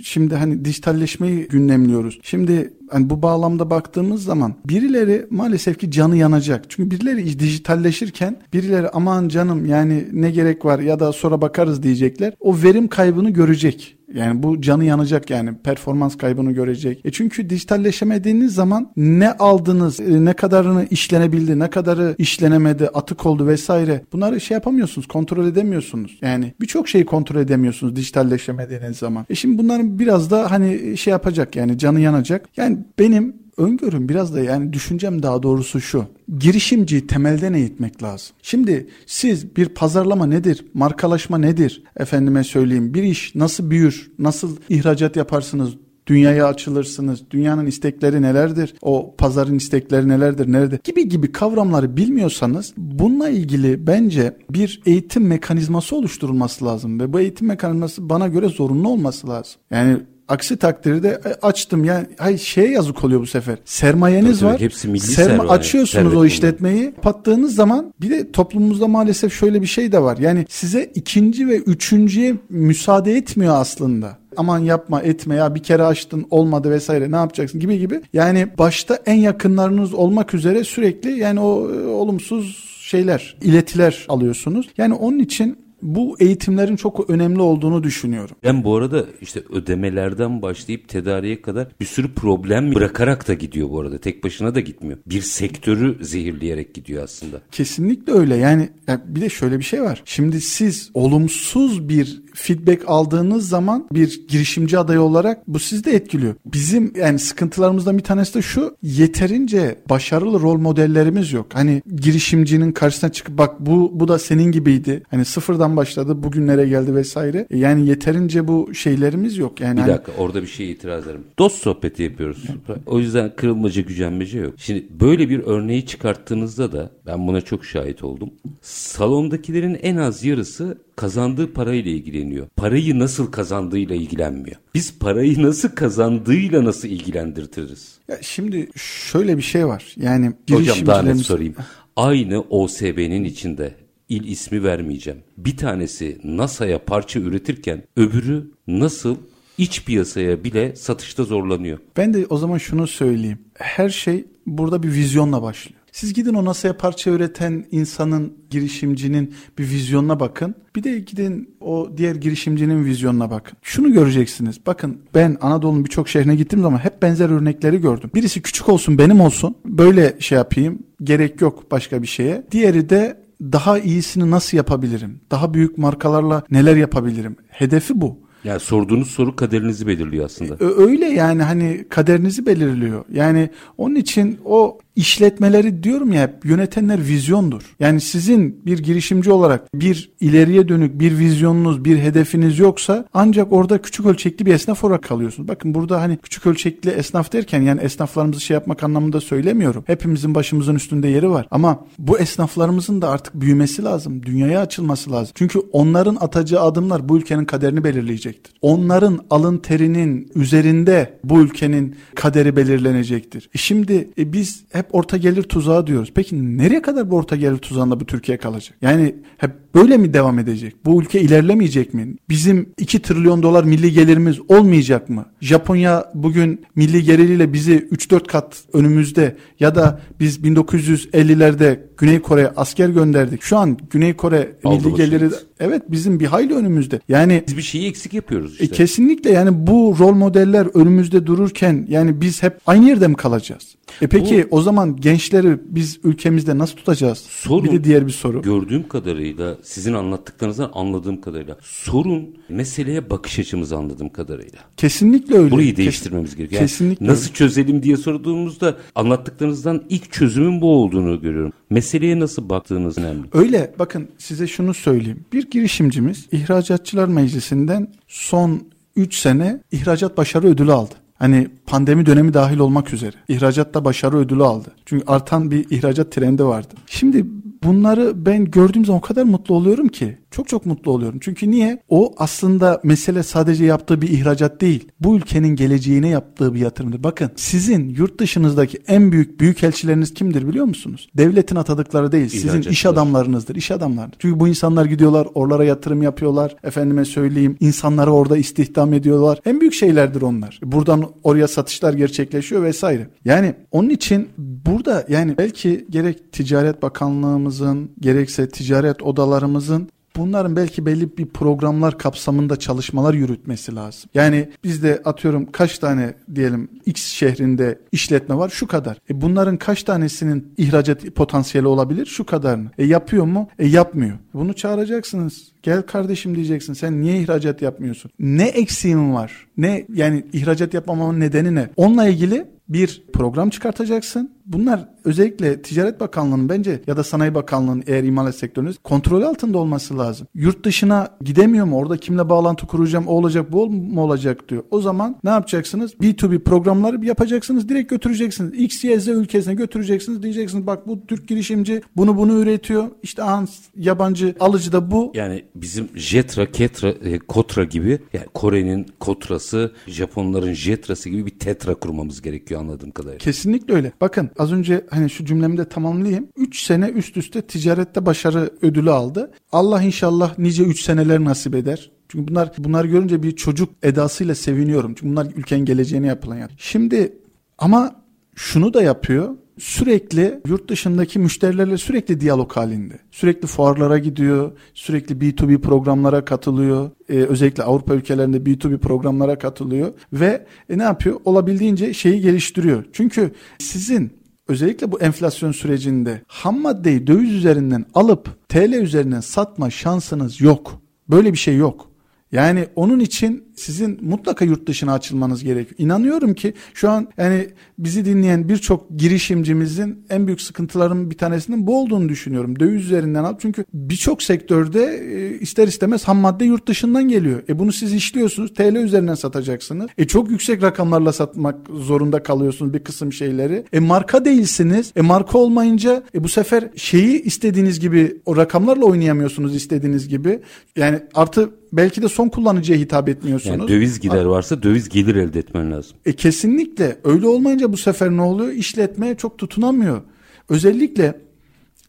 şimdi 0.03 0.35
hani 0.35 0.65
dijitalleşmeyi 0.65 1.47
gündemliyoruz. 1.47 2.19
Şimdi 2.23 2.73
hani 2.89 3.09
bu 3.09 3.21
bağlamda 3.21 3.69
baktığımız 3.69 4.23
zaman 4.23 4.53
birileri 4.65 5.25
maalesef 5.29 5.79
ki 5.79 5.91
canı 5.91 6.17
yanacak. 6.17 6.65
Çünkü 6.69 6.91
birileri 6.91 7.39
dijitalleşirken 7.39 8.37
birileri 8.53 8.89
aman 8.89 9.27
canım 9.27 9.65
yani 9.65 10.05
ne 10.11 10.31
gerek 10.31 10.65
var 10.65 10.79
ya 10.79 10.99
da 10.99 11.13
sonra 11.13 11.41
bakarız 11.41 11.83
diyecekler. 11.83 12.33
O 12.39 12.57
verim 12.63 12.87
kaybını 12.87 13.29
görecek. 13.29 13.97
Yani 14.13 14.43
bu 14.43 14.61
canı 14.61 14.85
yanacak 14.85 15.29
yani 15.29 15.57
performans 15.63 16.17
kaybını 16.17 16.51
görecek. 16.51 17.01
E 17.05 17.11
çünkü 17.11 17.49
dijitalleşemediğiniz 17.49 18.53
zaman 18.53 18.91
ne 18.97 19.31
aldınız, 19.31 19.99
e, 19.99 20.25
ne 20.25 20.33
kadarını 20.33 20.85
işlenebildi, 20.89 21.59
ne 21.59 21.69
kadarı 21.69 22.15
işlenemedi, 22.17 22.87
atık 22.87 23.25
oldu 23.25 23.47
vesaire. 23.47 24.03
Bunları 24.13 24.41
şey 24.41 24.55
yapamıyorsunuz, 24.55 25.07
kontrol 25.07 25.45
edemiyorsunuz. 25.45 26.19
Yani 26.21 26.53
birçok 26.61 26.89
şeyi 26.89 27.05
kontrol 27.05 27.39
edemiyorsunuz 27.41 27.95
dijitalleşemediğiniz 27.95 28.97
zaman. 28.97 29.25
E 29.29 29.35
şimdi 29.35 29.57
bunların 29.57 29.99
biraz 29.99 30.31
da 30.31 30.51
hani 30.51 30.97
şey 30.97 31.11
yapacak 31.11 31.55
yani 31.55 31.77
canı 31.77 31.99
yanacak. 31.99 32.49
Yani 32.57 32.77
benim 32.99 33.40
öngörüm 33.57 34.09
biraz 34.09 34.33
da 34.35 34.41
yani 34.41 34.73
düşüncem 34.73 35.23
daha 35.23 35.43
doğrusu 35.43 35.81
şu. 35.81 36.05
Girişimci 36.39 37.07
temelden 37.07 37.53
eğitmek 37.53 38.03
lazım. 38.03 38.35
Şimdi 38.41 38.87
siz 39.05 39.55
bir 39.55 39.69
pazarlama 39.69 40.25
nedir? 40.25 40.65
Markalaşma 40.73 41.37
nedir? 41.37 41.83
Efendime 41.97 42.43
söyleyeyim 42.43 42.93
bir 42.93 43.03
iş 43.03 43.35
nasıl 43.35 43.69
büyür? 43.69 44.11
Nasıl 44.19 44.57
ihracat 44.69 45.15
yaparsınız? 45.15 45.75
dünyaya 46.07 46.47
açılırsınız. 46.47 47.21
Dünyanın 47.31 47.65
istekleri 47.65 48.21
nelerdir? 48.21 48.73
O 48.81 49.15
pazarın 49.17 49.55
istekleri 49.55 50.07
nelerdir? 50.07 50.51
Nerede? 50.51 50.79
Gibi 50.83 51.09
gibi 51.09 51.31
kavramları 51.31 51.97
bilmiyorsanız 51.97 52.73
bununla 52.77 53.29
ilgili 53.29 53.87
bence 53.87 54.37
bir 54.49 54.81
eğitim 54.85 55.27
mekanizması 55.27 55.95
oluşturulması 55.95 56.65
lazım 56.65 56.99
ve 56.99 57.13
bu 57.13 57.19
eğitim 57.19 57.47
mekanizması 57.47 58.09
bana 58.09 58.27
göre 58.27 58.49
zorunlu 58.49 58.89
olması 58.89 59.27
lazım. 59.27 59.61
Yani 59.71 59.97
Aksi 60.31 60.57
takdirde 60.57 61.21
e, 61.25 61.33
açtım 61.47 61.85
yani 61.85 62.05
hay 62.17 62.37
şeye 62.37 62.71
yazık 62.71 63.03
oluyor 63.03 63.21
bu 63.21 63.27
sefer. 63.27 63.57
Sermayeniz 63.65 64.39
tabii, 64.39 64.53
var. 64.53 64.59
Hepsi 64.59 64.87
milli 64.87 65.01
serma, 65.01 65.29
sermaye. 65.29 65.49
Açıyorsunuz 65.49 66.13
o 66.15 66.25
işletmeyi. 66.25 66.91
Pattığınız 67.01 67.55
zaman 67.55 67.93
bir 68.01 68.09
de 68.09 68.31
toplumumuzda 68.31 68.87
maalesef 68.87 69.33
şöyle 69.33 69.61
bir 69.61 69.67
şey 69.67 69.91
de 69.91 70.01
var. 70.01 70.17
Yani 70.17 70.45
size 70.49 70.91
ikinci 70.95 71.47
ve 71.47 71.57
üçüncüye 71.57 72.35
müsaade 72.49 73.13
etmiyor 73.13 73.55
aslında 73.55 74.17
aman 74.37 74.59
yapma 74.59 75.01
etme 75.01 75.35
ya 75.35 75.55
bir 75.55 75.63
kere 75.63 75.83
açtın 75.83 76.25
olmadı 76.29 76.71
vesaire 76.71 77.11
ne 77.11 77.15
yapacaksın 77.15 77.59
gibi 77.59 77.79
gibi. 77.79 78.01
Yani 78.13 78.47
başta 78.57 78.99
en 79.05 79.15
yakınlarınız 79.15 79.93
olmak 79.93 80.33
üzere 80.33 80.63
sürekli 80.63 81.19
yani 81.19 81.39
o 81.39 81.71
e, 81.71 81.85
olumsuz 81.87 82.71
şeyler, 82.81 83.35
iletiler 83.41 84.05
alıyorsunuz. 84.09 84.69
Yani 84.77 84.93
onun 84.93 85.19
için 85.19 85.57
bu 85.81 86.15
eğitimlerin 86.19 86.75
çok 86.75 87.09
önemli 87.09 87.41
olduğunu 87.41 87.83
düşünüyorum. 87.83 88.35
Ben 88.43 88.63
bu 88.63 88.75
arada 88.75 89.05
işte 89.21 89.43
ödemelerden 89.49 90.41
başlayıp 90.41 90.89
tedariye 90.89 91.41
kadar 91.41 91.67
bir 91.79 91.85
sürü 91.85 92.13
problem 92.13 92.75
bırakarak 92.75 93.27
da 93.27 93.33
gidiyor 93.33 93.69
bu 93.69 93.79
arada. 93.79 93.97
Tek 93.97 94.23
başına 94.23 94.55
da 94.55 94.59
gitmiyor. 94.59 94.97
Bir 95.05 95.21
sektörü 95.21 96.05
zehirleyerek 96.05 96.73
gidiyor 96.73 97.03
aslında. 97.03 97.41
Kesinlikle 97.51 98.13
öyle. 98.13 98.35
Yani, 98.35 98.69
bir 99.05 99.21
de 99.21 99.29
şöyle 99.29 99.59
bir 99.59 99.63
şey 99.63 99.81
var. 99.81 100.01
Şimdi 100.05 100.41
siz 100.41 100.91
olumsuz 100.93 101.89
bir 101.89 102.21
feedback 102.33 102.83
aldığınız 102.87 103.49
zaman 103.49 103.87
bir 103.91 104.27
girişimci 104.27 104.79
adayı 104.79 105.01
olarak 105.01 105.47
bu 105.47 105.59
sizi 105.59 105.83
de 105.83 105.91
etkiliyor. 105.91 106.35
Bizim 106.45 106.93
yani 106.95 107.19
sıkıntılarımızdan 107.19 107.97
bir 107.97 108.03
tanesi 108.03 108.33
de 108.33 108.41
şu 108.41 108.75
yeterince 108.83 109.81
başarılı 109.89 110.41
rol 110.41 110.57
modellerimiz 110.57 111.33
yok. 111.33 111.47
Hani 111.53 111.81
girişimcinin 111.95 112.71
karşısına 112.71 113.11
çıkıp 113.11 113.37
bak 113.37 113.59
bu 113.59 113.91
bu 113.93 114.07
da 114.07 114.19
senin 114.19 114.51
gibiydi. 114.51 115.03
Hani 115.11 115.25
sıfırdan 115.25 115.70
başladı 115.77 116.23
bugünlere 116.23 116.67
geldi 116.67 116.95
vesaire. 116.95 117.47
E, 117.49 117.57
yani 117.57 117.87
yeterince 117.87 118.47
bu 118.47 118.73
şeylerimiz 118.73 119.37
yok. 119.37 119.61
Yani 119.61 119.77
bir 119.77 119.81
hani... 119.81 119.93
dakika 119.93 120.11
orada 120.17 120.41
bir 120.41 120.47
şey 120.47 120.71
itiraz 120.71 121.07
ederim. 121.07 121.23
Dost 121.39 121.55
sohbeti 121.55 122.03
yapıyoruz. 122.03 122.43
o 122.85 122.99
yüzden 122.99 123.35
kırılmaca 123.35 123.81
gücenmece 123.81 124.39
yok. 124.39 124.53
Şimdi 124.57 124.85
böyle 124.99 125.29
bir 125.29 125.39
örneği 125.39 125.85
çıkarttığınızda 125.85 126.71
da 126.71 126.91
ben 127.05 127.27
buna 127.27 127.41
çok 127.41 127.65
şahit 127.65 128.03
oldum. 128.03 128.29
Salondakilerin 128.61 129.77
en 129.81 129.95
az 129.95 130.23
yarısı 130.23 130.77
kazandığı 130.95 131.53
parayla 131.53 131.91
ilgileniyor. 131.91 132.47
Parayı 132.55 132.99
nasıl 132.99 133.31
kazandığıyla 133.31 133.95
ilgilenmiyor. 133.95 134.55
Biz 134.73 134.99
parayı 134.99 135.43
nasıl 135.43 135.69
kazandığıyla 135.69 136.65
nasıl 136.65 136.87
ilgilendirtiriz? 136.87 137.99
Ya 138.07 138.17
şimdi 138.21 138.69
şöyle 138.75 139.37
bir 139.37 139.41
şey 139.41 139.67
var. 139.67 139.95
Yani 139.97 140.33
Hocam 140.51 140.85
daha 140.85 141.01
net 141.01 141.17
sorayım. 141.17 141.55
Aynı 141.95 142.41
OSB'nin 142.41 143.23
içinde 143.23 143.75
il 144.11 144.23
ismi 144.23 144.63
vermeyeceğim. 144.63 145.19
Bir 145.37 145.57
tanesi 145.57 146.17
NASA'ya 146.23 146.85
parça 146.85 147.19
üretirken 147.19 147.83
öbürü 147.97 148.51
nasıl 148.67 149.15
iç 149.57 149.85
piyasaya 149.85 150.43
bile 150.43 150.75
satışta 150.75 151.23
zorlanıyor. 151.23 151.77
Ben 151.97 152.13
de 152.13 152.25
o 152.29 152.37
zaman 152.37 152.57
şunu 152.57 152.87
söyleyeyim. 152.87 153.39
Her 153.53 153.89
şey 153.89 154.25
burada 154.45 154.83
bir 154.83 154.91
vizyonla 154.91 155.41
başlıyor. 155.41 155.81
Siz 155.91 156.13
gidin 156.13 156.33
o 156.33 156.45
NASA'ya 156.45 156.77
parça 156.77 157.11
üreten 157.11 157.65
insanın, 157.71 158.33
girişimcinin 158.49 159.33
bir 159.57 159.63
vizyonuna 159.63 160.19
bakın. 160.19 160.55
Bir 160.75 160.83
de 160.83 160.99
gidin 160.99 161.55
o 161.61 161.91
diğer 161.97 162.15
girişimcinin 162.15 162.85
vizyonuna 162.85 163.31
bakın. 163.31 163.57
Şunu 163.61 163.93
göreceksiniz. 163.93 164.65
Bakın 164.65 165.01
ben 165.15 165.37
Anadolu'nun 165.41 165.85
birçok 165.85 166.09
şehrine 166.09 166.35
gittim 166.35 166.65
ama 166.65 166.83
hep 166.83 167.01
benzer 167.01 167.29
örnekleri 167.29 167.81
gördüm. 167.81 168.09
Birisi 168.15 168.41
küçük 168.41 168.69
olsun 168.69 168.97
benim 168.97 169.21
olsun. 169.21 169.55
Böyle 169.65 170.15
şey 170.19 170.37
yapayım. 170.37 170.79
Gerek 171.03 171.41
yok 171.41 171.71
başka 171.71 172.01
bir 172.01 172.07
şeye. 172.07 172.43
Diğeri 172.51 172.89
de 172.89 173.20
daha 173.41 173.79
iyisini 173.79 174.31
nasıl 174.31 174.57
yapabilirim? 174.57 175.21
Daha 175.31 175.53
büyük 175.53 175.77
markalarla 175.77 176.43
neler 176.51 176.75
yapabilirim? 176.75 177.35
Hedefi 177.49 178.01
bu. 178.01 178.19
Yani 178.43 178.59
sorduğunuz 178.59 179.11
soru 179.11 179.35
kaderinizi 179.35 179.87
belirliyor 179.87 180.25
aslında. 180.25 180.55
Öyle 180.59 181.05
yani 181.05 181.43
hani 181.43 181.85
kaderinizi 181.89 182.45
belirliyor. 182.45 183.05
Yani 183.11 183.49
onun 183.77 183.95
için 183.95 184.39
o 184.45 184.79
işletmeleri 184.95 185.83
diyorum 185.83 186.13
ya 186.13 186.21
hep 186.21 186.45
yönetenler 186.45 186.99
vizyondur. 187.07 187.75
Yani 187.79 188.01
sizin 188.01 188.65
bir 188.65 188.79
girişimci 188.79 189.31
olarak 189.31 189.73
bir 189.73 190.11
ileriye 190.19 190.67
dönük 190.67 190.99
bir 190.99 191.17
vizyonunuz, 191.17 191.85
bir 191.85 191.97
hedefiniz 191.97 192.59
yoksa 192.59 193.05
ancak 193.13 193.51
orada 193.53 193.81
küçük 193.81 194.05
ölçekli 194.05 194.45
bir 194.45 194.53
esnaf 194.53 194.83
olarak 194.83 195.03
kalıyorsunuz. 195.03 195.47
Bakın 195.49 195.73
burada 195.73 196.01
hani 196.01 196.17
küçük 196.17 196.45
ölçekli 196.45 196.89
esnaf 196.89 197.33
derken 197.33 197.61
yani 197.61 197.81
esnaflarımızı 197.81 198.41
şey 198.41 198.53
yapmak 198.53 198.83
anlamında 198.83 199.21
söylemiyorum. 199.21 199.83
Hepimizin 199.87 200.35
başımızın 200.35 200.75
üstünde 200.75 201.07
yeri 201.07 201.29
var. 201.29 201.47
Ama 201.51 201.85
bu 201.99 202.19
esnaflarımızın 202.19 203.01
da 203.01 203.09
artık 203.09 203.33
büyümesi 203.33 203.83
lazım. 203.83 204.23
Dünyaya 204.25 204.61
açılması 204.61 205.11
lazım. 205.11 205.33
Çünkü 205.35 205.59
onların 205.59 206.15
atacağı 206.15 206.63
adımlar 206.63 207.09
bu 207.09 207.17
ülkenin 207.17 207.45
kaderini 207.45 207.83
belirleyecektir. 207.83 208.53
Onların 208.61 209.19
alın 209.29 209.57
terinin 209.57 210.31
üzerinde 210.35 211.19
bu 211.23 211.41
ülkenin 211.41 211.95
kaderi 212.15 212.55
belirlenecektir. 212.55 213.49
E 213.55 213.57
şimdi 213.57 214.09
e 214.17 214.33
biz 214.33 214.63
hep 214.71 214.80
orta 214.91 215.17
gelir 215.17 215.43
tuzağı 215.43 215.87
diyoruz. 215.87 216.11
Peki 216.15 216.57
nereye 216.57 216.81
kadar 216.81 217.11
bu 217.11 217.15
orta 217.15 217.35
gelir 217.35 217.57
tuzağında 217.57 217.99
bu 217.99 218.05
Türkiye 218.05 218.37
kalacak? 218.37 218.77
Yani 218.81 219.15
hep 219.37 219.51
böyle 219.75 219.97
mi 219.97 220.13
devam 220.13 220.39
edecek? 220.39 220.75
Bu 220.85 221.01
ülke 221.01 221.21
ilerlemeyecek 221.21 221.93
mi? 221.93 222.15
Bizim 222.29 222.69
2 222.77 222.99
trilyon 223.01 223.43
dolar 223.43 223.63
milli 223.63 223.93
gelirimiz 223.93 224.39
olmayacak 224.47 225.09
mı? 225.09 225.25
Japonya 225.41 226.11
bugün 226.13 226.65
milli 226.75 227.03
geliriyle 227.03 227.53
bizi 227.53 227.77
3-4 227.91 228.27
kat 228.27 228.63
önümüzde 228.73 229.35
ya 229.59 229.75
da 229.75 230.01
biz 230.19 230.37
1950'lerde 230.39 231.79
Güney 231.97 232.19
Kore'ye 232.21 232.47
asker 232.47 232.89
gönderdik. 232.89 233.41
Şu 233.41 233.57
an 233.57 233.77
Güney 233.91 234.13
Kore 234.13 234.55
Aldı 234.63 234.87
milli 234.87 234.97
geliri 234.97 235.29
evet 235.59 235.81
bizim 235.87 236.19
bir 236.19 236.25
hayli 236.25 236.53
önümüzde. 236.55 236.99
Yani 237.09 237.43
Biz 237.47 237.57
bir 237.57 237.61
şeyi 237.61 237.89
eksik 237.89 238.13
yapıyoruz 238.13 238.51
e, 238.59 238.63
işte. 238.63 238.75
kesinlikle 238.75 239.29
yani 239.31 239.67
bu 239.67 239.95
rol 239.99 240.13
modeller 240.13 240.67
önümüzde 240.73 241.25
dururken 241.27 241.85
yani 241.89 242.21
biz 242.21 242.43
hep 242.43 242.57
aynı 242.67 242.89
yerde 242.89 243.07
mi 243.07 243.15
kalacağız? 243.15 243.75
E 244.01 244.07
peki 244.07 244.47
o 244.51 244.61
zaman 244.61 244.95
gençleri 244.95 245.57
biz 245.65 245.99
ülkemizde 246.03 246.57
nasıl 246.57 246.75
tutacağız? 246.75 247.17
Sorun- 247.17 247.63
bir 247.63 247.71
de 247.71 247.83
diğer 247.83 248.07
bir 248.07 248.11
soru. 248.11 248.41
Gördüğüm 248.41 248.87
kadarıyla 248.87 249.57
sizin 249.63 249.93
anlattıklarınızdan 249.93 250.71
anladığım 250.73 251.21
kadarıyla 251.21 251.57
sorun 251.61 252.35
meseleye 252.49 253.09
bakış 253.09 253.39
açımızı 253.39 253.77
anladığım 253.77 254.09
kadarıyla. 254.09 254.59
Kesinlikle 254.77 255.37
öyle. 255.37 255.51
Burayı 255.51 255.69
Kes- 255.69 255.77
değiştirmemiz 255.77 256.35
gerekiyor. 256.35 256.61
Yani 256.61 256.69
Kesinlikle. 256.69 257.07
nasıl 257.07 257.33
çözelim 257.33 257.83
diye 257.83 257.97
sorduğumuzda 257.97 258.77
anlattıklarınızdan 258.95 259.83
ilk 259.89 260.11
çözümün 260.11 260.61
bu 260.61 260.75
olduğunu 260.75 261.21
görüyorum. 261.21 261.53
Meseleye 261.69 262.19
nasıl 262.19 262.49
baktığınız 262.49 262.97
önemli. 262.97 263.27
Öyle 263.33 263.73
bakın 263.79 264.07
size 264.17 264.47
şunu 264.47 264.73
söyleyeyim. 264.73 265.25
Bir 265.33 265.49
girişimcimiz 265.51 266.27
İhracatçılar 266.31 267.07
Meclisi'nden 267.07 267.87
son 268.07 268.61
3 268.95 269.15
sene 269.15 269.61
ihracat 269.71 270.17
başarı 270.17 270.47
ödülü 270.47 270.71
aldı. 270.71 270.93
Hani 271.13 271.47
pandemi 271.65 272.05
dönemi 272.05 272.33
dahil 272.33 272.59
olmak 272.59 272.93
üzere. 272.93 273.15
İhracatta 273.27 273.85
başarı 273.85 274.17
ödülü 274.17 274.43
aldı. 274.43 274.71
Çünkü 274.85 275.05
artan 275.07 275.51
bir 275.51 275.65
ihracat 275.69 276.11
trendi 276.11 276.43
vardı. 276.43 276.73
Şimdi 276.87 277.25
bunları 277.63 278.25
ben 278.25 278.45
gördüğüm 278.45 278.85
zaman 278.85 278.97
o 278.97 279.01
kadar 279.01 279.23
mutlu 279.23 279.55
oluyorum 279.55 279.87
ki. 279.87 280.20
Çok 280.31 280.47
çok 280.47 280.65
mutlu 280.65 280.91
oluyorum. 280.91 281.19
Çünkü 281.21 281.51
niye? 281.51 281.79
O 281.89 282.13
aslında 282.17 282.81
mesele 282.83 283.23
sadece 283.23 283.65
yaptığı 283.65 284.01
bir 284.01 284.09
ihracat 284.09 284.61
değil. 284.61 284.87
Bu 284.99 285.17
ülkenin 285.17 285.55
geleceğine 285.55 286.07
yaptığı 286.07 286.53
bir 286.53 286.59
yatırımdır. 286.59 287.03
Bakın 287.03 287.31
sizin 287.35 287.89
yurt 287.89 288.19
dışınızdaki 288.19 288.79
en 288.87 289.11
büyük 289.11 289.39
büyük 289.39 289.63
elçileriniz 289.63 290.13
kimdir 290.13 290.47
biliyor 290.47 290.65
musunuz? 290.65 291.09
Devletin 291.17 291.55
atadıkları 291.55 292.11
değil. 292.11 292.29
Sizin 292.29 292.61
iş 292.61 292.85
adamlarınızdır. 292.85 293.55
iş 293.55 293.71
adamlarıdır. 293.71 294.17
Çünkü 294.19 294.39
bu 294.39 294.47
insanlar 294.47 294.85
gidiyorlar 294.85 295.27
oralara 295.33 295.63
yatırım 295.63 296.01
yapıyorlar. 296.01 296.55
Efendime 296.63 297.05
söyleyeyim 297.05 297.57
insanları 297.59 298.11
orada 298.11 298.37
istihdam 298.37 298.93
ediyorlar. 298.93 299.39
En 299.45 299.61
büyük 299.61 299.73
şeylerdir 299.73 300.21
onlar. 300.21 300.59
Buradan 300.63 301.05
oraya 301.23 301.47
satışlar 301.47 301.93
gerçekleşiyor 301.93 302.63
vesaire. 302.63 303.07
Yani 303.25 303.55
onun 303.71 303.89
için 303.89 304.29
burada 304.37 305.05
yani 305.09 305.37
belki 305.37 305.85
gerek 305.89 306.31
Ticaret 306.31 306.81
Bakanlığımızın 306.81 307.91
gerekse 307.99 308.49
ticaret 308.49 309.01
odalarımızın 309.01 309.89
Bunların 310.15 310.55
belki 310.55 310.85
belli 310.85 311.17
bir 311.17 311.25
programlar 311.25 311.97
kapsamında 311.97 312.55
çalışmalar 312.55 313.13
yürütmesi 313.13 313.75
lazım. 313.75 314.09
Yani 314.13 314.49
bizde 314.63 315.01
atıyorum 315.05 315.51
kaç 315.51 315.79
tane 315.79 316.13
diyelim 316.35 316.69
X 316.85 317.05
şehrinde 317.05 317.79
işletme 317.91 318.37
var 318.37 318.49
şu 318.49 318.67
kadar. 318.67 318.97
E 319.09 319.21
bunların 319.21 319.57
kaç 319.57 319.83
tanesinin 319.83 320.53
ihracat 320.57 321.01
potansiyeli 321.01 321.67
olabilir? 321.67 322.05
Şu 322.05 322.25
kadarını. 322.25 322.69
E 322.77 322.85
yapıyor 322.85 323.25
mu? 323.25 323.49
E 323.59 323.67
yapmıyor. 323.67 324.17
Bunu 324.33 324.53
çağıracaksınız. 324.53 325.51
Gel 325.63 325.81
kardeşim 325.81 326.35
diyeceksin. 326.35 326.73
Sen 326.73 327.01
niye 327.01 327.21
ihracat 327.21 327.61
yapmıyorsun? 327.61 328.11
Ne 328.19 328.47
eksiğin 328.47 329.13
var? 329.13 329.47
Ne 329.57 329.85
yani 329.93 330.25
ihracat 330.33 330.73
yapmamamın 330.73 331.19
nedeni 331.19 331.55
ne? 331.55 331.69
Onunla 331.75 332.07
ilgili 332.07 332.45
bir 332.69 333.03
program 333.13 333.49
çıkartacaksın. 333.49 334.31
Bunlar 334.45 334.89
özellikle 335.05 335.61
Ticaret 335.61 335.99
Bakanlığı'nın 335.99 336.49
bence 336.49 336.81
ya 336.87 336.97
da 336.97 337.03
Sanayi 337.03 337.35
Bakanlığı'nın 337.35 337.83
eğer 337.87 338.03
imalat 338.03 338.35
sektörünüz 338.35 338.77
kontrol 338.83 339.21
altında 339.21 339.57
olması 339.57 339.97
lazım. 339.97 340.27
Yurt 340.35 340.65
dışına 340.65 341.09
gidemiyor 341.21 341.65
mu? 341.65 341.77
Orada 341.77 341.97
kimle 341.97 342.29
bağlantı 342.29 342.67
kuracağım? 342.67 343.07
O 343.07 343.11
olacak, 343.11 343.51
bu 343.51 343.69
mu 343.69 344.01
olacak 344.01 344.49
diyor. 344.49 344.63
O 344.71 344.81
zaman 344.81 345.15
ne 345.23 345.29
yapacaksınız? 345.29 345.93
B2B 345.93 346.39
programları 346.39 347.05
yapacaksınız. 347.05 347.69
Direkt 347.69 347.89
götüreceksiniz. 347.89 348.53
X, 348.53 348.83
Y, 348.83 348.99
Z 348.99 349.07
ülkesine 349.07 349.53
götüreceksiniz. 349.53 350.23
Diyeceksiniz 350.23 350.67
bak 350.67 350.87
bu 350.87 351.05
Türk 351.07 351.27
girişimci 351.27 351.81
bunu 351.97 352.17
bunu 352.17 352.39
üretiyor. 352.39 352.87
İşte 353.03 353.23
aha, 353.23 353.45
yabancı 353.77 354.35
alıcı 354.39 354.71
da 354.71 354.91
bu. 354.91 355.11
Yani 355.15 355.45
bizim 355.55 355.89
Jetra, 355.95 356.51
Ketra, 356.51 356.89
e, 356.89 357.19
Kotra 357.19 357.63
gibi 357.63 357.99
yani 358.13 358.25
Kore'nin 358.33 358.85
Kotrası, 358.99 359.71
Japonların 359.87 360.53
Jetrası 360.53 361.09
gibi 361.09 361.25
bir 361.25 361.39
tetra 361.39 361.75
kurmamız 361.75 362.21
gerekiyor 362.21 362.60
anladığım 362.61 362.91
kadarıyla. 362.91 363.17
Kesinlikle 363.17 363.73
öyle. 363.73 363.91
Bakın 364.01 364.29
az 364.37 364.53
önce 364.53 364.85
hani 364.89 365.09
şu 365.09 365.25
cümlemi 365.25 365.57
de 365.57 365.69
tamamlayayım. 365.69 366.27
3 366.35 366.63
sene 366.63 366.89
üst 366.89 367.17
üste 367.17 367.41
ticarette 367.41 368.05
başarı 368.05 368.49
ödülü 368.61 368.91
aldı. 368.91 369.31
Allah 369.51 369.81
inşallah 369.81 370.37
nice 370.37 370.63
3 370.63 370.81
seneler 370.81 371.23
nasip 371.23 371.55
eder. 371.55 371.91
Çünkü 372.09 372.27
bunlar 372.27 372.51
bunlar 372.57 372.85
görünce 372.85 373.23
bir 373.23 373.35
çocuk 373.35 373.69
edasıyla 373.83 374.35
seviniyorum. 374.35 374.93
Çünkü 374.95 375.11
bunlar 375.11 375.27
ülkenin 375.35 375.65
geleceğine 375.65 376.07
yapılan 376.07 376.37
yer. 376.37 376.51
Şimdi 376.57 377.17
ama 377.57 377.95
şunu 378.35 378.73
da 378.73 378.81
yapıyor. 378.81 379.29
Sürekli 379.61 380.41
yurt 380.47 380.69
dışındaki 380.69 381.19
müşterilerle 381.19 381.77
sürekli 381.77 382.19
diyalog 382.19 382.51
halinde. 382.51 382.99
Sürekli 383.11 383.47
fuarlara 383.47 383.97
gidiyor. 383.97 384.51
Sürekli 384.73 385.15
B2B 385.15 385.61
programlara 385.61 386.25
katılıyor. 386.25 386.91
Ee, 387.09 387.13
özellikle 387.13 387.63
Avrupa 387.63 387.93
ülkelerinde 387.93 388.37
B2B 388.37 388.77
programlara 388.77 389.39
katılıyor. 389.39 389.93
Ve 390.13 390.45
e, 390.69 390.77
ne 390.77 390.83
yapıyor? 390.83 391.19
Olabildiğince 391.25 391.93
şeyi 391.93 392.21
geliştiriyor. 392.21 392.85
Çünkü 392.93 393.31
sizin 393.59 394.13
özellikle 394.47 394.91
bu 394.91 395.01
enflasyon 395.01 395.51
sürecinde 395.51 396.21
ham 396.27 396.61
maddeyi 396.61 397.07
döviz 397.07 397.33
üzerinden 397.33 397.85
alıp 397.93 398.49
TL 398.49 398.73
üzerinden 398.73 399.21
satma 399.21 399.69
şansınız 399.69 400.41
yok. 400.41 400.81
Böyle 401.09 401.33
bir 401.33 401.37
şey 401.37 401.57
yok. 401.57 401.91
Yani 402.31 402.67
onun 402.75 402.99
için 402.99 403.50
sizin 403.61 403.99
mutlaka 404.01 404.45
yurt 404.45 404.67
dışına 404.67 404.93
açılmanız 404.93 405.43
gerekiyor. 405.43 405.75
İnanıyorum 405.77 406.33
ki 406.33 406.53
şu 406.73 406.89
an 406.89 407.07
yani 407.17 407.47
bizi 407.79 408.05
dinleyen 408.05 408.49
birçok 408.49 408.89
girişimcimizin 408.97 410.05
en 410.09 410.27
büyük 410.27 410.41
sıkıntıların 410.41 411.11
bir 411.11 411.17
tanesinin 411.17 411.67
bu 411.67 411.81
olduğunu 411.81 412.09
düşünüyorum. 412.09 412.59
Döviz 412.59 412.85
üzerinden 412.85 413.23
al. 413.23 413.35
Çünkü 413.41 413.65
birçok 413.73 414.23
sektörde 414.23 414.83
e, 414.83 415.39
ister 415.39 415.67
istemez 415.67 416.03
ham 416.03 416.17
madde 416.17 416.45
yurt 416.45 416.67
dışından 416.67 417.07
geliyor. 417.07 417.43
E 417.49 417.59
bunu 417.59 417.71
siz 417.71 417.93
işliyorsunuz. 417.93 418.53
TL 418.53 418.75
üzerinden 418.75 419.15
satacaksınız. 419.15 419.87
E 419.97 420.07
çok 420.07 420.31
yüksek 420.31 420.63
rakamlarla 420.63 421.13
satmak 421.13 421.55
zorunda 421.73 422.23
kalıyorsunuz 422.23 422.73
bir 422.73 422.79
kısım 422.79 423.13
şeyleri. 423.13 423.65
E 423.73 423.79
marka 423.79 424.25
değilsiniz. 424.25 424.91
E 424.95 425.01
marka 425.01 425.37
olmayınca 425.37 426.03
e 426.15 426.23
bu 426.23 426.29
sefer 426.29 426.69
şeyi 426.75 427.23
istediğiniz 427.23 427.79
gibi 427.79 428.21
o 428.25 428.37
rakamlarla 428.37 428.85
oynayamıyorsunuz 428.85 429.55
istediğiniz 429.55 430.07
gibi. 430.07 430.39
Yani 430.75 430.99
artı 431.13 431.49
belki 431.73 432.01
de 432.01 432.07
son 432.07 432.29
kullanıcıya 432.29 432.79
hitap 432.79 433.09
etmiyorsunuz. 433.09 433.50
Yani 433.51 433.67
döviz 433.67 433.99
gider 433.99 434.25
varsa 434.25 434.63
döviz 434.63 434.89
gelir 434.89 435.15
elde 435.15 435.39
etmen 435.39 435.71
lazım. 435.71 435.97
E 436.05 436.13
kesinlikle 436.13 436.97
öyle 437.03 437.27
olmayınca 437.27 437.73
bu 437.73 437.77
sefer 437.77 438.09
ne 438.09 438.21
oluyor? 438.21 438.51
İşletmeye 438.51 439.15
çok 439.15 439.37
tutunamıyor. 439.37 440.01
Özellikle 440.49 441.15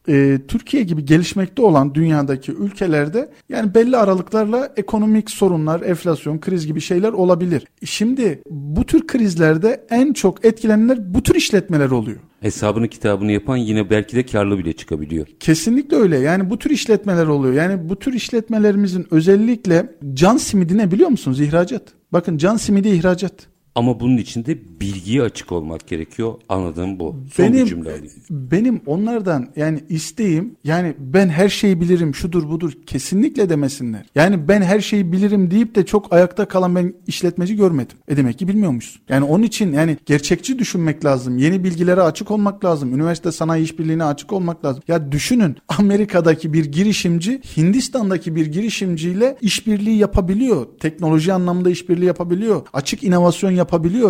e, 0.07 0.39
Türkiye 0.47 0.83
gibi 0.83 1.05
gelişmekte 1.05 1.61
olan 1.61 1.95
dünyadaki 1.95 2.51
ülkelerde 2.51 3.29
yani 3.49 3.73
belli 3.73 3.97
aralıklarla 3.97 4.73
ekonomik 4.77 5.31
sorunlar, 5.31 5.81
enflasyon, 5.81 6.39
kriz 6.39 6.67
gibi 6.67 6.81
şeyler 6.81 7.13
olabilir. 7.13 7.67
Şimdi 7.85 8.41
bu 8.49 8.85
tür 8.85 9.07
krizlerde 9.07 9.85
en 9.89 10.13
çok 10.13 10.45
etkilenenler 10.45 11.13
bu 11.13 11.23
tür 11.23 11.35
işletmeler 11.35 11.91
oluyor. 11.91 12.19
Hesabını 12.39 12.87
kitabını 12.87 13.31
yapan 13.31 13.57
yine 13.57 13.89
belki 13.89 14.15
de 14.15 14.25
karlı 14.25 14.57
bile 14.57 14.73
çıkabiliyor. 14.73 15.27
Kesinlikle 15.39 15.97
öyle. 15.97 16.19
Yani 16.19 16.49
bu 16.49 16.59
tür 16.59 16.69
işletmeler 16.69 17.27
oluyor. 17.27 17.53
Yani 17.53 17.89
bu 17.89 17.99
tür 17.99 18.13
işletmelerimizin 18.13 19.07
özellikle 19.11 19.89
can 20.13 20.37
simidi 20.37 20.77
ne 20.77 20.91
biliyor 20.91 21.09
musunuz? 21.09 21.41
İhracat. 21.41 21.83
Bakın 22.13 22.37
can 22.37 22.57
simidi 22.57 22.89
ihracat. 22.89 23.33
Ama 23.75 23.99
bunun 23.99 24.17
için 24.17 24.45
de 24.45 24.57
bilgiye 24.81 25.21
açık 25.21 25.51
olmak 25.51 25.87
gerekiyor. 25.87 26.33
Anladığım 26.49 26.99
bu. 26.99 27.15
Son 27.33 27.45
benim, 27.45 27.65
bir 27.65 27.69
cümle 27.69 27.89
alayım. 27.89 28.11
Benim 28.29 28.81
onlardan 28.85 29.49
yani 29.55 29.79
isteğim 29.89 30.55
yani 30.63 30.93
ben 30.99 31.29
her 31.29 31.49
şeyi 31.49 31.81
bilirim 31.81 32.15
şudur 32.15 32.49
budur 32.49 32.73
kesinlikle 32.85 33.49
demesinler. 33.49 34.05
Yani 34.15 34.47
ben 34.47 34.61
her 34.61 34.79
şeyi 34.79 35.11
bilirim 35.11 35.51
deyip 35.51 35.75
de 35.75 35.85
çok 35.85 36.13
ayakta 36.13 36.47
kalan 36.47 36.75
ben 36.75 36.93
işletmeci 37.07 37.55
görmedim. 37.55 37.97
E 38.07 38.17
demek 38.17 38.39
ki 38.39 38.47
bilmiyormuşsun. 38.47 39.01
Yani 39.09 39.25
onun 39.25 39.43
için 39.43 39.73
yani 39.73 39.97
gerçekçi 40.05 40.59
düşünmek 40.59 41.05
lazım. 41.05 41.37
Yeni 41.37 41.63
bilgilere 41.63 42.01
açık 42.01 42.31
olmak 42.31 42.65
lazım. 42.65 42.93
Üniversite 42.95 43.31
sanayi 43.31 43.63
işbirliğine 43.63 44.03
açık 44.03 44.33
olmak 44.33 44.65
lazım. 44.65 44.83
Ya 44.87 45.11
düşünün 45.11 45.57
Amerika'daki 45.67 46.53
bir 46.53 46.65
girişimci 46.65 47.41
Hindistan'daki 47.57 48.35
bir 48.35 48.45
girişimciyle 48.45 49.37
işbirliği 49.41 49.97
yapabiliyor. 49.97 50.67
Teknoloji 50.79 51.33
anlamında 51.33 51.69
işbirliği 51.69 52.05
yapabiliyor. 52.05 52.61
Açık 52.73 53.03
inovasyon 53.03 53.51
yapabiliyor 53.51 53.62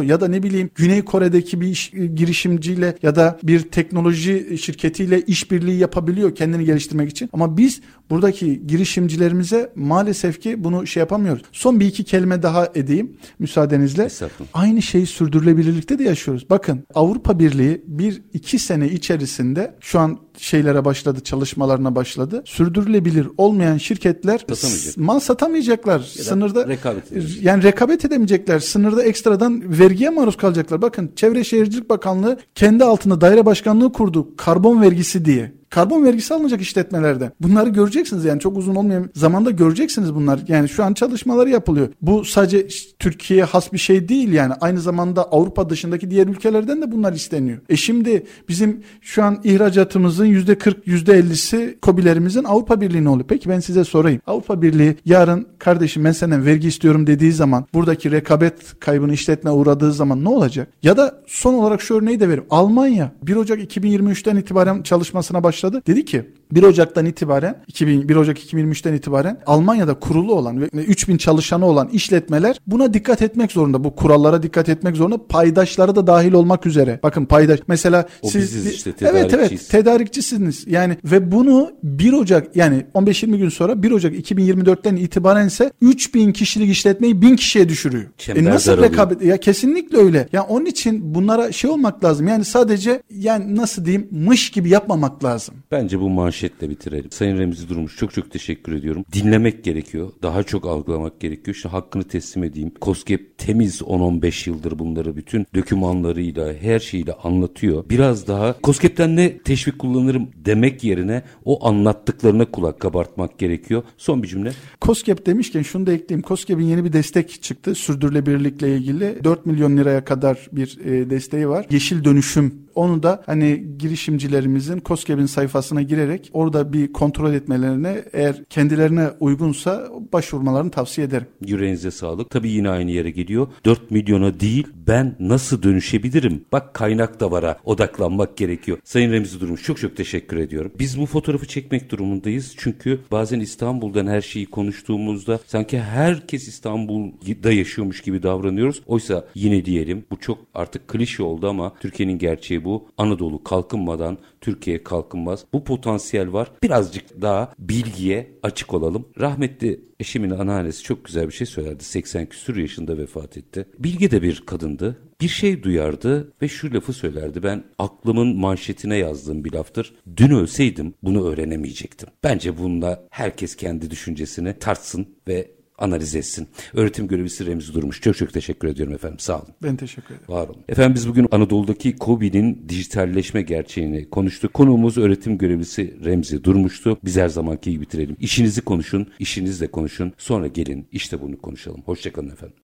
ya 0.04 0.22
da 0.22 0.28
ne 0.28 0.44
bileyim 0.44 0.70
Güney 0.76 1.02
Kore'deki 1.02 1.62
bir 1.62 1.68
iş, 1.68 1.92
girişimciyle 2.16 2.96
ya 3.02 3.16
da 3.16 3.40
bir 3.44 3.60
teknoloji 3.60 4.58
şirketiyle 4.62 5.22
işbirliği 5.22 5.78
yapabiliyor 5.80 6.36
kendini 6.36 6.66
geliştirmek 6.66 7.10
için. 7.10 7.30
Ama 7.34 7.58
biz 7.58 7.82
buradaki 8.10 8.68
girişimcilerimize 8.68 9.72
maalesef 9.76 10.42
ki 10.42 10.64
bunu 10.64 10.88
şey 10.88 11.02
yapamıyoruz. 11.02 11.44
Son 11.52 11.80
bir 11.80 11.86
iki 11.86 12.04
kelime 12.04 12.44
daha 12.44 12.68
edeyim 12.76 13.18
müsaadenizle. 13.40 14.10
Aynı 14.54 14.82
şeyi 14.82 15.06
sürdürülebilirlikte 15.06 16.00
de 16.00 16.04
yaşıyoruz. 16.04 16.50
Bakın 16.50 16.84
Avrupa 16.96 17.40
Birliği 17.40 17.82
bir 17.88 18.22
iki 18.34 18.60
sene 18.60 18.90
içerisinde 18.90 19.76
şu 19.80 20.00
an 20.00 20.20
şeylere 20.38 20.86
başladı, 20.86 21.20
çalışmalarına 21.24 21.96
başladı. 21.96 22.44
Sürdürülebilir 22.46 23.28
olmayan 23.38 23.78
şirketler 23.78 24.38
Satamayacak. 24.40 24.98
mal 24.98 25.20
satamayacaklar. 25.20 26.00
Sınırda 26.00 26.68
rekabet 26.68 27.12
edemeyecek. 27.12 27.44
yani 27.44 27.64
rekabet 27.64 28.06
edemeyecekler. 28.06 28.60
Sınırda 28.60 29.04
ekstradan 29.04 29.80
vergiye 29.80 30.10
maruz 30.10 30.38
kalacaklar. 30.38 30.82
Bakın 30.82 31.12
Çevre 31.16 31.44
Şehircilik 31.44 31.90
Bakanlığı 31.90 32.40
kendi 32.56 32.84
altında 32.84 33.22
daire 33.22 33.46
başkanlığı 33.46 33.92
kurdu. 33.94 34.36
Karbon 34.38 34.82
vergisi 34.82 35.26
diye. 35.26 35.52
Karbon 35.74 36.04
vergisi 36.04 36.34
alınacak 36.34 36.62
işletmelerden. 36.62 37.32
Bunları 37.42 37.70
göreceksiniz 37.70 38.26
yani 38.26 38.40
çok 38.40 38.58
uzun 38.58 38.76
olmayan 38.76 39.10
zamanda 39.16 39.52
göreceksiniz 39.52 40.16
bunlar. 40.16 40.40
Yani 40.48 40.70
şu 40.70 40.84
an 40.84 40.94
çalışmaları 40.94 41.50
yapılıyor. 41.50 41.90
Bu 42.02 42.26
sadece 42.26 42.68
Türkiye'ye 43.00 43.44
has 43.44 43.74
bir 43.74 43.78
şey 43.78 44.10
değil 44.10 44.32
yani. 44.32 44.54
Aynı 44.62 44.80
zamanda 44.80 45.24
Avrupa 45.24 45.70
dışındaki 45.70 46.12
diğer 46.12 46.28
ülkelerden 46.28 46.82
de 46.82 46.92
bunlar 46.92 47.14
isteniyor. 47.14 47.58
E 47.70 47.76
şimdi 47.76 48.26
bizim 48.50 48.84
şu 49.02 49.24
an 49.24 49.40
ihracatımızın 49.44 50.26
%40, 50.26 50.84
%50'si 50.86 51.80
kobilerimizin 51.80 52.44
Avrupa 52.44 52.82
Birliği'ne 52.82 53.10
oluyor. 53.10 53.28
Peki 53.28 53.50
ben 53.50 53.60
size 53.60 53.84
sorayım. 53.84 54.22
Avrupa 54.28 54.62
Birliği 54.62 54.96
yarın 55.06 55.48
kardeşim 55.60 56.04
ben 56.04 56.12
senden 56.12 56.46
vergi 56.46 56.68
istiyorum 56.68 57.08
dediği 57.08 57.32
zaman 57.32 57.66
buradaki 57.74 58.12
rekabet 58.12 58.80
kaybını 58.80 59.14
işletme 59.14 59.52
uğradığı 59.52 59.94
zaman 59.94 60.24
ne 60.24 60.30
olacak? 60.30 60.68
Ya 60.84 60.98
da 60.98 61.22
son 61.28 61.54
olarak 61.54 61.82
şu 61.82 61.96
örneği 61.96 62.20
de 62.20 62.30
vereyim. 62.30 62.46
Almanya 62.50 63.12
1 63.24 63.36
Ocak 63.36 63.76
2023'ten 63.76 64.36
itibaren 64.36 64.84
çalışmasına 64.84 65.44
başladı 65.44 65.63
başladı. 65.64 65.84
Dedi 65.88 66.06
ki 66.06 66.26
1 66.52 66.64
Ocak'tan 66.64 67.06
itibaren 67.06 67.56
2000, 67.68 68.10
1 68.10 68.16
Ocak 68.16 68.40
2023'ten 68.40 68.94
itibaren 68.94 69.40
Almanya'da 69.46 69.94
kurulu 69.94 70.34
olan 70.34 70.62
ve 70.62 70.66
3000 70.66 71.18
çalışanı 71.18 71.66
olan 71.66 71.88
işletmeler 71.88 72.60
buna 72.68 72.94
dikkat 72.94 73.22
etmek 73.22 73.52
zorunda. 73.52 73.84
Bu 73.84 73.96
kurallara 73.96 74.44
dikkat 74.44 74.70
etmek 74.70 74.96
zorunda. 74.96 75.28
Paydaşları 75.28 75.96
da 75.96 76.08
dahil 76.08 76.34
olmak 76.34 76.66
üzere. 76.66 77.00
Bakın 77.04 77.26
paydaş 77.26 77.60
mesela 77.68 78.06
o 78.22 78.30
siz 78.30 78.66
işte, 78.66 78.94
evet 79.02 79.34
evet 79.34 79.70
tedarikçisiniz. 79.70 80.64
Yani 80.68 80.98
ve 81.04 81.32
bunu 81.32 81.72
1 81.84 82.14
Ocak 82.14 82.56
yani 82.56 82.86
15-20 82.96 83.38
gün 83.38 83.50
sonra 83.50 83.84
1 83.84 83.92
Ocak 83.92 84.14
2024'ten 84.14 84.96
itibaren 84.96 85.48
ise 85.48 85.72
3000 85.82 86.32
kişilik 86.32 86.70
işletmeyi 86.70 87.22
1000 87.22 87.36
kişiye 87.36 87.70
düşürüyor. 87.70 88.06
Çember 88.18 88.42
e 88.42 88.46
nasıl 88.46 88.82
rekabet 88.82 89.22
ya 89.22 89.38
kesinlikle 89.38 89.98
öyle. 89.98 90.28
Ya 90.34 90.44
onun 90.44 90.66
için 90.66 91.16
bunlara 91.16 91.52
şey 91.52 91.70
olmak 91.70 92.04
lazım. 92.04 92.28
Yani 92.28 92.46
sadece 92.46 93.02
yani 93.10 93.56
nasıl 93.56 93.86
diyeyim 93.86 94.08
mış 94.12 94.52
gibi 94.52 94.70
yapmamak 94.70 95.24
lazım. 95.24 95.43
Bence 95.72 96.00
bu 96.00 96.10
manşetle 96.10 96.70
bitirelim. 96.70 97.12
Sayın 97.12 97.38
Remzi 97.38 97.70
Durmuş 97.70 97.98
çok 97.98 98.14
çok 98.14 98.32
teşekkür 98.32 98.74
ediyorum. 98.74 99.06
Dinlemek 99.14 99.64
gerekiyor. 99.64 100.12
Daha 100.24 100.44
çok 100.44 100.66
algılamak 100.66 101.20
gerekiyor. 101.20 101.56
İşte 101.56 101.70
hakkını 101.70 102.04
teslim 102.04 102.44
edeyim. 102.44 102.72
COSGAP 102.82 103.22
temiz 103.38 103.82
10-15 103.82 104.50
yıldır 104.50 104.80
bunları 104.80 105.16
bütün 105.16 105.48
dokümanlarıyla 105.56 106.54
her 106.54 106.80
şeyiyle 106.80 107.14
anlatıyor. 107.14 107.84
Biraz 107.90 108.28
daha 108.28 108.56
COSGAP'ten 108.64 109.16
ne 109.16 109.38
teşvik 109.38 109.80
kullanırım 109.80 110.30
demek 110.36 110.84
yerine 110.84 111.24
o 111.46 111.68
anlattıklarına 111.68 112.46
kulak 112.46 112.80
kabartmak 112.80 113.40
gerekiyor. 113.40 113.84
Son 113.98 114.24
bir 114.24 114.28
cümle. 114.28 114.52
COSGAP 114.82 115.26
demişken 115.26 115.62
şunu 115.62 115.86
da 115.86 115.94
ekleyeyim. 115.94 116.26
COSGAP'in 116.28 116.66
yeni 116.66 116.84
bir 116.84 116.94
destek 116.94 117.44
çıktı. 117.44 117.76
Sürdürülebilirlikle 117.76 118.78
ilgili 118.78 119.24
4 119.24 119.46
milyon 119.46 119.78
liraya 119.78 120.06
kadar 120.06 120.48
bir 120.52 120.80
e, 120.86 121.10
desteği 121.10 121.50
var. 121.50 121.66
Yeşil 121.70 122.04
dönüşüm 122.04 122.64
onu 122.76 123.04
da 123.04 123.24
hani 123.26 123.64
girişimcilerimizin 123.78 124.82
COSGAP'in 124.86 125.26
sayfasına 125.26 125.82
girerek 125.82 126.30
orada 126.34 126.74
bir 126.74 126.94
kontrol 126.94 127.34
etmelerine 127.34 128.04
eğer 128.14 128.44
kendilerine 128.50 129.10
uygunsa 129.20 129.90
başvurmalarını 130.14 130.72
tavsiye 130.72 131.08
ederim. 131.08 131.28
Yüreğinize 131.46 131.92
sağlık. 131.92 132.30
Tabii 132.30 132.50
yine 132.50 132.70
aynı 132.70 132.92
yere 132.92 133.12
geliyor. 133.12 133.48
4 133.66 133.92
milyona 133.92 134.40
değil 134.40 134.68
ben 134.88 135.16
nasıl 135.20 135.64
dönüşebilirim? 135.64 136.46
Bak 136.52 136.74
kaynak 136.74 137.20
da 137.20 137.32
vara 137.32 137.60
odaklanmak 137.66 138.38
gerekiyor. 138.38 138.78
Sayın 138.84 139.12
Remzi 139.12 139.40
Durmuş 139.40 139.64
çok 139.64 139.78
çok 139.78 139.98
teşekkür 139.98 140.38
ediyorum. 140.38 140.72
Biz 140.80 141.00
bu 141.00 141.06
fotoğrafı 141.06 141.48
çekmek 141.48 141.90
durumundayız. 141.90 142.54
Çünkü 142.58 143.00
bazen 143.12 143.40
İstanbul'dan 143.40 144.08
her 144.08 144.22
şeyi 144.22 144.46
konuştuğumuzda 144.46 145.40
sanki 145.48 145.80
herkes 145.80 146.48
İstanbul'da 146.48 147.52
yaşıyormuş 147.52 148.02
gibi 148.02 148.24
davranıyoruz. 148.24 148.82
Oysa 148.86 149.26
yine 149.36 149.66
diyelim 149.66 150.06
bu 150.12 150.20
çok 150.20 150.38
artık 150.54 150.88
klişe 150.88 151.24
oldu 151.24 151.50
ama 151.50 151.74
Türkiye'nin 151.80 152.18
gerçeği 152.18 152.63
bu. 152.64 152.88
Anadolu 152.98 153.44
kalkınmadan 153.44 154.18
Türkiye 154.42 154.84
kalkınmaz. 154.84 155.46
Bu 155.54 155.64
potansiyel 155.64 156.34
var. 156.34 156.52
Birazcık 156.64 157.22
daha 157.22 157.54
bilgiye 157.60 158.32
açık 158.44 158.74
olalım. 158.74 159.08
Rahmetli 159.20 159.82
eşimin 160.00 160.30
anneannesi 160.30 160.84
çok 160.84 161.06
güzel 161.06 161.28
bir 161.28 161.34
şey 161.34 161.48
söylerdi. 161.48 161.84
80 161.84 162.26
küsur 162.26 162.56
yaşında 162.56 162.98
vefat 162.98 163.38
etti. 163.38 163.66
Bilge 163.80 164.12
de 164.12 164.22
bir 164.22 164.44
kadındı. 164.46 165.00
Bir 165.22 165.28
şey 165.28 165.64
duyardı 165.64 166.34
ve 166.42 166.48
şu 166.48 166.74
lafı 166.74 166.94
söylerdi. 166.94 167.44
Ben 167.44 167.64
aklımın 167.78 168.38
manşetine 168.38 168.98
yazdığım 168.98 169.46
bir 169.46 169.54
laftır. 169.54 169.94
Dün 170.18 170.30
ölseydim 170.30 170.94
bunu 171.04 171.28
öğrenemeyecektim. 171.28 172.10
Bence 172.24 172.58
bunda 172.58 173.08
herkes 173.10 173.56
kendi 173.56 173.92
düşüncesini 173.92 174.60
tartsın 174.60 175.08
ve 175.28 175.52
analiz 175.84 176.16
etsin. 176.16 176.48
Öğretim 176.74 177.08
görevlisi 177.08 177.46
Remzi 177.46 177.74
Durmuş. 177.74 178.02
Çok 178.02 178.18
çok 178.18 178.34
teşekkür 178.34 178.68
ediyorum 178.68 178.94
efendim. 178.94 179.20
Sağ 179.20 179.36
olun. 179.36 179.48
Ben 179.64 179.76
teşekkür 179.76 180.16
ederim. 180.16 180.28
Var 180.30 180.48
olun. 180.48 180.62
Efendim 180.70 180.96
biz 180.96 181.10
bugün 181.10 181.28
Anadolu'daki 181.32 181.96
COBİ'nin 182.00 182.66
dijitalleşme 182.70 183.42
gerçeğini 183.42 184.10
konuştuk. 184.10 184.54
Konuğumuz 184.54 184.98
öğretim 184.98 185.38
görevlisi 185.38 186.06
Remzi 186.06 186.44
Durmuş'tu. 186.44 186.98
Biz 187.06 187.18
her 187.18 187.30
zamanki 187.30 187.72
gibi 187.72 187.82
bitirelim. 187.82 188.18
İşinizi 188.20 188.62
konuşun, 188.62 189.08
işinizle 189.20 189.68
konuşun. 189.68 190.14
Sonra 190.18 190.48
gelin 190.48 190.88
işte 190.92 191.22
bunu 191.22 191.42
konuşalım. 191.42 191.82
Hoşçakalın 191.86 192.30
efendim. 192.30 192.56